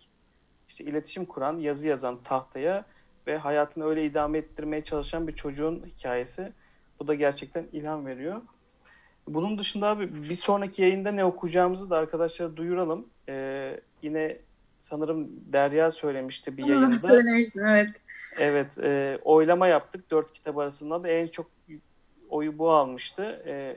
işte 0.68 0.84
iletişim 0.84 1.24
kuran, 1.24 1.58
yazı 1.58 1.86
yazan 1.86 2.22
tahtaya 2.22 2.84
ve 3.26 3.38
hayatını 3.38 3.84
öyle 3.84 4.04
idame 4.04 4.38
ettirmeye 4.38 4.84
çalışan 4.84 5.28
bir 5.28 5.36
çocuğun 5.36 5.86
hikayesi. 5.86 6.52
Bu 7.00 7.06
da 7.06 7.14
gerçekten 7.14 7.66
ilham 7.72 8.06
veriyor. 8.06 8.42
Bunun 9.28 9.58
dışında 9.58 9.88
abi 9.88 10.14
bir 10.14 10.36
sonraki 10.36 10.82
yayında 10.82 11.10
ne 11.10 11.24
okuyacağımızı 11.24 11.90
da 11.90 11.96
arkadaşlara 11.96 12.56
duyuralım. 12.56 13.06
Ee, 13.28 13.80
yine 14.02 14.38
sanırım 14.88 15.28
Derya 15.52 15.90
söylemişti 15.90 16.56
bir 16.56 16.64
yayında. 16.64 16.98
Söylemiştin 16.98 17.60
evet. 17.60 17.90
Evet 18.38 18.66
e, 18.82 19.18
oylama 19.24 19.66
yaptık 19.66 20.10
dört 20.10 20.32
kitap 20.32 20.58
arasında 20.58 21.02
da 21.02 21.08
en 21.08 21.26
çok 21.26 21.46
oyu 22.30 22.58
bu 22.58 22.70
almıştı. 22.70 23.42
E, 23.46 23.76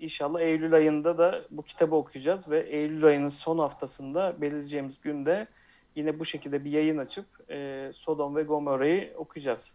İnşallah 0.00 0.40
Eylül 0.40 0.74
ayında 0.74 1.18
da 1.18 1.42
bu 1.50 1.62
kitabı 1.62 1.94
okuyacağız 1.94 2.48
ve 2.50 2.60
Eylül 2.60 3.04
ayının 3.04 3.28
son 3.28 3.58
haftasında 3.58 4.36
belirleyeceğimiz 4.40 4.94
günde 5.02 5.46
yine 5.94 6.18
bu 6.18 6.24
şekilde 6.24 6.64
bir 6.64 6.70
yayın 6.70 6.98
açıp 6.98 7.26
e, 7.50 7.90
Sodom 7.94 8.36
ve 8.36 8.42
Gomorra'yı 8.42 9.12
okuyacağız. 9.16 9.72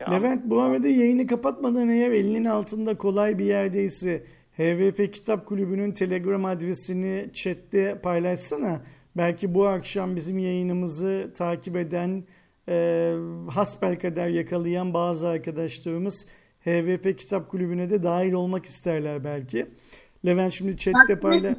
Yani, 0.00 0.14
Levent 0.14 0.44
bu 0.44 0.60
arada 0.60 0.88
yayını 0.88 1.26
kapatmadan 1.26 1.88
eğer 1.88 2.10
elinin 2.10 2.44
altında 2.44 2.98
kolay 2.98 3.38
bir 3.38 3.44
yerdeyse 3.44 4.22
HVP 4.58 5.12
Kitap 5.12 5.46
Kulübü'nün 5.46 5.92
Telegram 5.92 6.44
adresini 6.44 7.30
chatte 7.32 7.98
paylaşsana. 8.02 8.80
Belki 9.16 9.54
bu 9.54 9.66
akşam 9.66 10.16
bizim 10.16 10.38
yayınımızı 10.38 11.30
takip 11.34 11.76
eden 11.76 12.24
e, 12.68 13.14
hasbelkader 13.50 14.28
yakalayan 14.28 14.94
bazı 14.94 15.28
arkadaşlarımız 15.28 16.26
HVP 16.64 17.18
Kitap 17.18 17.50
Kulübü'ne 17.50 17.90
de 17.90 18.02
dahil 18.02 18.32
olmak 18.32 18.64
isterler 18.64 19.24
belki. 19.24 19.66
Levent 20.26 20.52
şimdi 20.52 20.76
chatte 20.76 21.20
paylaş... 21.20 21.56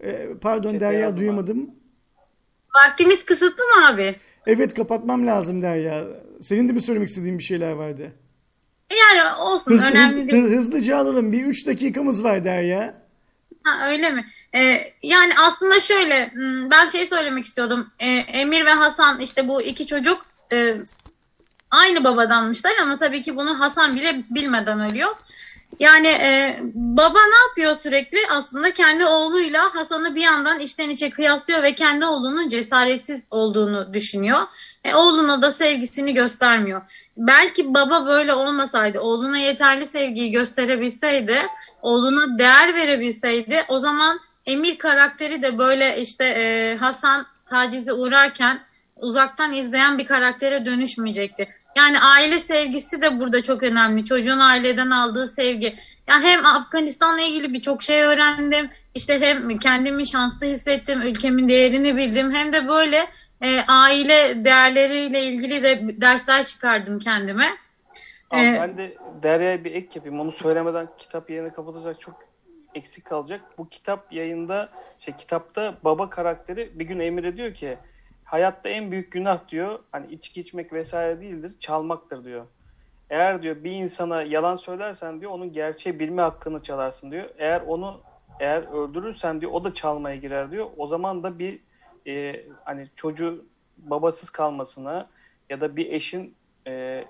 E, 0.00 0.28
pardon 0.40 0.80
Derya 0.80 1.16
duyamadım. 1.16 1.70
Vaktimiz 2.76 3.24
kısıtlı 3.24 3.64
mı 3.64 3.88
abi? 3.94 4.16
Evet 4.46 4.74
kapatmam 4.74 5.26
lazım 5.26 5.62
Derya. 5.62 6.04
Senin 6.40 6.68
de 6.68 6.72
mi 6.72 6.80
söylemek 6.80 7.08
istediğin 7.08 7.38
bir 7.38 7.42
şeyler 7.42 7.72
vardı? 7.72 8.12
Yani 8.90 9.40
olsun 9.40 9.72
hızlı, 9.72 9.86
önemli 9.86 10.20
hızlı, 10.20 10.30
değil. 10.30 10.44
Hızlıca 10.44 10.98
alalım. 10.98 11.32
Bir 11.32 11.44
üç 11.44 11.66
dakikamız 11.66 12.24
var 12.24 12.44
Derya. 12.44 12.99
Ha, 13.64 13.88
öyle 13.88 14.10
mi? 14.10 14.26
Ee, 14.54 14.92
yani 15.02 15.32
aslında 15.38 15.80
şöyle 15.80 16.30
hmm, 16.32 16.70
ben 16.70 16.86
şey 16.86 17.06
söylemek 17.06 17.44
istiyordum. 17.44 17.90
Ee, 17.98 18.06
Emir 18.08 18.66
ve 18.66 18.72
Hasan 18.72 19.20
işte 19.20 19.48
bu 19.48 19.62
iki 19.62 19.86
çocuk 19.86 20.26
e, 20.52 20.76
aynı 21.70 22.04
babadanmışlar 22.04 22.72
ama 22.82 22.96
tabii 22.96 23.22
ki 23.22 23.36
bunu 23.36 23.60
Hasan 23.60 23.96
bile 23.96 24.24
bilmeden 24.30 24.80
ölüyor. 24.80 25.16
Yani 25.78 26.06
e, 26.06 26.58
baba 26.74 27.18
ne 27.18 27.48
yapıyor 27.48 27.76
sürekli? 27.76 28.18
Aslında 28.30 28.74
kendi 28.74 29.04
oğluyla 29.04 29.74
Hasan'ı 29.74 30.14
bir 30.14 30.22
yandan 30.22 30.60
içten 30.60 30.90
içe 30.90 31.10
kıyaslıyor 31.10 31.62
ve 31.62 31.74
kendi 31.74 32.06
oğlunun 32.06 32.48
cesaretsiz 32.48 33.26
olduğunu 33.30 33.94
düşünüyor. 33.94 34.38
E, 34.84 34.94
oğluna 34.94 35.42
da 35.42 35.52
sevgisini 35.52 36.14
göstermiyor. 36.14 36.82
Belki 37.16 37.74
baba 37.74 38.06
böyle 38.06 38.34
olmasaydı, 38.34 39.00
oğluna 39.00 39.38
yeterli 39.38 39.86
sevgiyi 39.86 40.30
gösterebilseydi, 40.30 41.36
oğluna 41.82 42.38
değer 42.38 42.74
verebilseydi 42.74 43.64
o 43.68 43.78
zaman 43.78 44.20
Emir 44.46 44.78
karakteri 44.78 45.42
de 45.42 45.58
böyle 45.58 46.00
işte 46.00 46.24
e, 46.24 46.76
Hasan 46.76 47.26
tacize 47.46 47.92
uğrarken 47.92 48.60
uzaktan 48.96 49.52
izleyen 49.52 49.98
bir 49.98 50.06
karaktere 50.06 50.66
dönüşmeyecekti. 50.66 51.48
Yani 51.76 52.00
aile 52.00 52.38
sevgisi 52.38 53.02
de 53.02 53.20
burada 53.20 53.42
çok 53.42 53.62
önemli. 53.62 54.04
Çocuğun 54.04 54.38
aileden 54.38 54.90
aldığı 54.90 55.28
sevgi. 55.28 55.76
Ya 56.08 56.20
hem 56.22 56.46
Afganistan'la 56.46 57.22
ilgili 57.22 57.52
birçok 57.52 57.82
şey 57.82 58.02
öğrendim. 58.02 58.70
İşte 58.94 59.20
hem 59.20 59.58
kendimi 59.58 60.06
şanslı 60.06 60.46
hissettim, 60.46 61.02
ülkemin 61.02 61.48
değerini 61.48 61.96
bildim. 61.96 62.34
Hem 62.34 62.52
de 62.52 62.68
böyle 62.68 63.06
e, 63.42 63.64
aile 63.68 64.44
değerleriyle 64.44 65.22
ilgili 65.24 65.62
de 65.62 65.80
dersler 66.00 66.44
çıkardım 66.44 66.98
kendime. 66.98 67.56
Abi 68.30 68.40
ee, 68.40 68.58
ben 68.60 68.78
de 68.78 68.94
Derya'ya 69.22 69.64
bir 69.64 69.74
ek 69.74 69.88
yapayım. 69.94 70.20
Onu 70.20 70.32
söylemeden 70.32 70.88
kitap 70.98 71.30
yayını 71.30 71.52
kapatacak 71.52 72.00
çok 72.00 72.14
eksik 72.74 73.04
kalacak. 73.04 73.40
Bu 73.58 73.68
kitap 73.68 74.12
yayında, 74.12 74.68
şey 74.98 75.14
kitapta 75.14 75.76
baba 75.84 76.10
karakteri 76.10 76.78
bir 76.78 76.84
gün 76.84 77.00
emir 77.00 77.24
ediyor 77.24 77.54
ki 77.54 77.78
hayatta 78.24 78.68
en 78.68 78.90
büyük 78.90 79.12
günah 79.12 79.48
diyor. 79.48 79.78
Hani 79.92 80.12
içki 80.12 80.40
içmek 80.40 80.72
vesaire 80.72 81.20
değildir, 81.20 81.52
çalmaktır 81.60 82.24
diyor. 82.24 82.46
Eğer 83.10 83.42
diyor 83.42 83.64
bir 83.64 83.70
insana 83.70 84.22
yalan 84.22 84.56
söylersen 84.56 85.20
diyor 85.20 85.30
onun 85.30 85.52
gerçeği 85.52 86.00
bilme 86.00 86.22
hakkını 86.22 86.62
çalarsın 86.62 87.10
diyor. 87.10 87.28
Eğer 87.38 87.60
onu 87.60 88.00
eğer 88.40 88.62
öldürürsen 88.62 89.40
diyor 89.40 89.52
o 89.52 89.64
da 89.64 89.74
çalmaya 89.74 90.16
girer 90.16 90.50
diyor. 90.50 90.66
O 90.76 90.86
zaman 90.86 91.22
da 91.22 91.38
bir 91.38 91.60
e, 92.06 92.44
hani 92.64 92.88
çocuğu 92.96 93.44
babasız 93.78 94.30
kalmasına 94.30 95.08
ya 95.50 95.60
da 95.60 95.76
bir 95.76 95.92
eşin 95.92 96.34
e, 96.66 97.04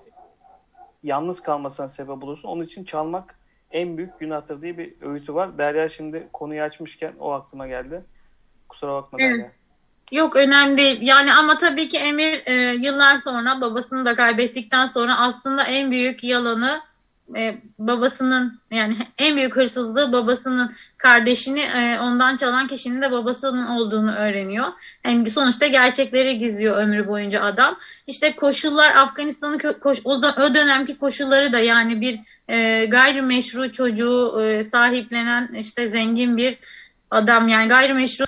yalnız 1.03 1.41
kalmasına 1.41 1.89
sebep 1.89 2.23
olursun. 2.23 2.47
Onun 2.47 2.63
için 2.63 2.83
çalmak 2.83 3.35
en 3.71 3.97
büyük 3.97 4.19
günahtır 4.19 4.61
diye 4.61 4.77
bir 4.77 4.93
öğütü 5.01 5.33
var. 5.33 5.57
Derya 5.57 5.89
şimdi 5.89 6.27
konuyu 6.33 6.61
açmışken 6.61 7.13
o 7.19 7.31
aklıma 7.31 7.67
geldi. 7.67 8.01
Kusura 8.69 8.93
bakma 8.93 9.17
evet. 9.21 9.33
Derya. 9.33 9.51
Yok 10.11 10.35
önemli 10.35 10.77
değil. 10.77 10.99
Yani 11.01 11.33
ama 11.33 11.55
tabii 11.55 11.87
ki 11.87 11.97
Emir 11.97 12.43
e, 12.45 12.53
yıllar 12.73 13.17
sonra 13.17 13.61
babasını 13.61 14.05
da 14.05 14.15
kaybettikten 14.15 14.85
sonra 14.85 15.19
aslında 15.19 15.63
en 15.63 15.91
büyük 15.91 16.23
yalanı 16.23 16.81
e, 17.37 17.61
babasının 17.79 18.61
yani 18.71 18.97
en 19.17 19.35
büyük 19.35 19.55
hırsızlığı 19.55 20.13
babasının 20.13 20.73
kardeşini 20.97 21.59
e, 21.59 21.99
ondan 21.99 22.37
çalan 22.37 22.67
kişinin 22.67 23.01
de 23.01 23.11
babasının 23.11 23.67
olduğunu 23.67 24.15
öğreniyor. 24.15 24.65
Yani 25.05 25.29
sonuçta 25.29 25.67
gerçekleri 25.67 26.37
gizliyor 26.37 26.77
ömrü 26.77 27.07
boyunca 27.07 27.41
adam. 27.41 27.77
İşte 28.07 28.35
koşullar 28.35 28.95
Afganistan'ın 28.95 29.59
koş, 29.83 30.01
o, 30.03 30.23
dönemki 30.53 30.97
koşulları 30.97 31.53
da 31.53 31.59
yani 31.59 32.01
bir 32.01 32.19
e, 32.47 32.85
gayrimeşru 32.85 33.71
çocuğu 33.71 34.41
e, 34.41 34.63
sahiplenen 34.63 35.53
işte 35.57 35.87
zengin 35.87 36.37
bir 36.37 36.57
adam 37.11 37.47
yani 37.47 37.67
gayrimeşru 37.67 38.25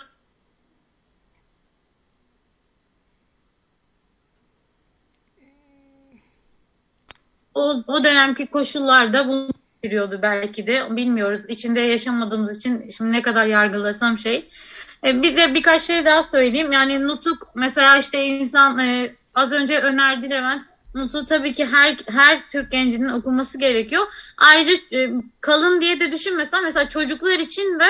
o, 7.56 7.84
o 7.88 8.04
dönemki 8.04 8.46
koşullarda 8.46 9.28
bunu 9.28 9.50
giriyordu 9.84 10.20
belki 10.22 10.68
de 10.68 10.96
bilmiyoruz. 10.96 11.42
İçinde 11.48 11.80
yaşamadığımız 11.80 12.58
için 12.58 12.90
şimdi 12.98 13.12
ne 13.12 13.22
kadar 13.22 13.46
yargılasam 13.46 14.18
şey. 14.18 14.50
E, 15.06 15.22
bir 15.24 15.38
de 15.38 15.54
birkaç 15.54 15.82
şey 15.82 16.06
daha 16.06 16.24
söyleyeyim. 16.24 16.72
Yani 16.72 17.08
nutuk 17.08 17.48
mesela 17.56 17.98
işte 17.98 18.26
insan 18.26 18.80
e, 18.80 19.16
az 19.36 19.52
önce 19.52 19.80
önerdi 19.80 20.30
Levent. 20.30 20.64
Nutuk 20.96 21.28
tabii 21.28 21.54
ki 21.54 21.66
her 21.66 21.98
her 22.12 22.48
Türk 22.48 22.72
gencinin 22.72 23.10
okuması 23.10 23.58
gerekiyor. 23.58 24.04
Ayrıca 24.38 24.74
e, 24.94 25.10
kalın 25.42 25.82
diye 25.82 26.00
de 26.00 26.12
düşünmesen 26.12 26.64
mesela 26.64 26.90
çocuklar 26.90 27.40
için 27.40 27.80
de 27.80 27.88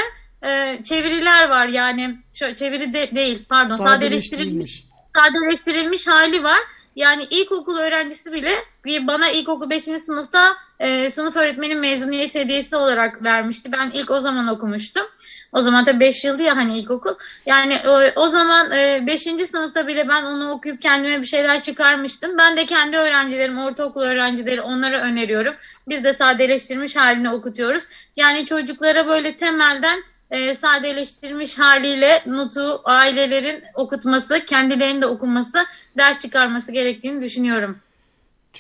e, 0.48 0.84
çeviriler 0.84 1.50
var. 1.50 1.68
Yani 1.68 2.18
şu, 2.34 2.56
çeviri 2.56 2.94
de, 2.94 3.16
değil 3.16 3.46
pardon 3.50 3.78
sadeleştirilmiş 3.78 4.86
sadeleştirilmiş 5.16 6.08
hali 6.08 6.44
var. 6.44 6.60
Yani 6.96 7.24
ilkokul 7.30 7.78
öğrencisi 7.78 8.32
bile 8.32 8.52
bir 8.86 9.08
bana 9.08 9.30
ilkokul 9.30 9.70
5. 9.70 9.84
sınıfta 9.84 10.56
e, 10.80 11.10
sınıf 11.10 11.36
öğretmenin 11.36 11.80
mezuniyet 11.80 12.36
hediyesi 12.36 12.76
olarak 12.76 13.24
vermişti. 13.24 13.72
Ben 13.72 13.92
ilk 13.94 14.12
o 14.12 14.20
zaman 14.20 14.48
okumuştum. 14.48 15.04
O 15.54 15.62
zaman 15.62 15.86
da 15.86 16.00
5 16.00 16.26
yıldı 16.26 16.44
ya 16.44 16.58
hani 16.58 16.80
ilkokul. 16.80 17.14
Yani 17.46 17.78
o, 17.88 18.22
o 18.22 18.28
zaman 18.28 18.72
5. 18.72 19.28
E, 19.28 19.46
sınıfta 19.46 19.88
bile 19.88 20.08
ben 20.08 20.24
onu 20.24 20.52
okuyup 20.52 20.82
kendime 20.82 21.22
bir 21.22 21.28
şeyler 21.28 21.62
çıkarmıştım. 21.62 22.38
Ben 22.38 22.58
de 22.58 22.66
kendi 22.66 22.98
öğrencilerim, 22.98 23.60
ortaokul 23.60 24.02
öğrencileri 24.02 24.62
onlara 24.62 25.02
öneriyorum. 25.02 25.54
Biz 25.88 26.04
de 26.04 26.14
sadeleştirmiş 26.14 26.96
halini 26.96 27.30
okutuyoruz. 27.30 27.84
Yani 28.16 28.46
çocuklara 28.46 29.08
böyle 29.08 29.36
temelden 29.36 30.04
e, 30.34 30.56
sadeleştirilmiş 30.56 31.60
haliyle 31.60 32.22
notu 32.26 32.82
ailelerin 32.84 33.64
okutması, 33.76 34.46
kendilerinin 34.46 35.02
de 35.02 35.06
okunması, 35.06 35.58
ders 35.98 36.20
çıkarması 36.20 36.72
gerektiğini 36.72 37.22
düşünüyorum. 37.22 37.78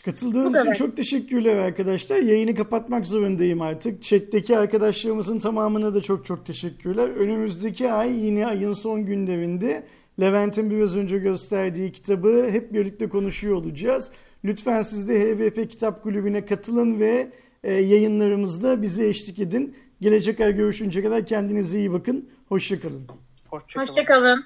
Katıldığınız 0.05 0.59
için 0.59 0.74
çok 0.74 0.97
teşekkürler 0.97 1.55
arkadaşlar. 1.55 2.19
Yayını 2.19 2.55
kapatmak 2.55 3.07
zorundayım 3.07 3.61
artık. 3.61 4.03
Chat'teki 4.03 4.57
arkadaşlarımızın 4.57 5.39
tamamına 5.39 5.93
da 5.93 6.01
çok 6.01 6.26
çok 6.26 6.45
teşekkürler. 6.45 7.07
Önümüzdeki 7.07 7.91
ay 7.91 8.26
yine 8.26 8.45
ayın 8.45 8.74
son 8.74 9.05
gündeminde 9.05 9.84
Levent'in 10.19 10.69
biraz 10.69 10.95
önce 10.95 11.17
gösterdiği 11.17 11.91
kitabı 11.91 12.49
hep 12.51 12.74
birlikte 12.74 13.09
konuşuyor 13.09 13.55
olacağız. 13.55 14.11
Lütfen 14.45 14.82
siz 14.82 15.07
de 15.07 15.19
HVP 15.19 15.71
Kitap 15.71 16.03
Kulübü'ne 16.03 16.45
katılın 16.45 16.99
ve 16.99 17.32
e, 17.63 17.74
yayınlarımızda 17.74 18.82
bize 18.82 19.07
eşlik 19.07 19.39
edin. 19.39 19.76
Gelecek 20.04 20.39
ay 20.39 20.56
görüşünce 20.56 21.04
kadar 21.04 21.26
kendinize 21.26 21.78
iyi 21.80 21.91
bakın. 21.93 22.30
Hoşçakalın. 22.49 23.08
Hoşçakalın. 23.49 23.86
Hoşça 23.86 24.06
kalın. 24.06 24.45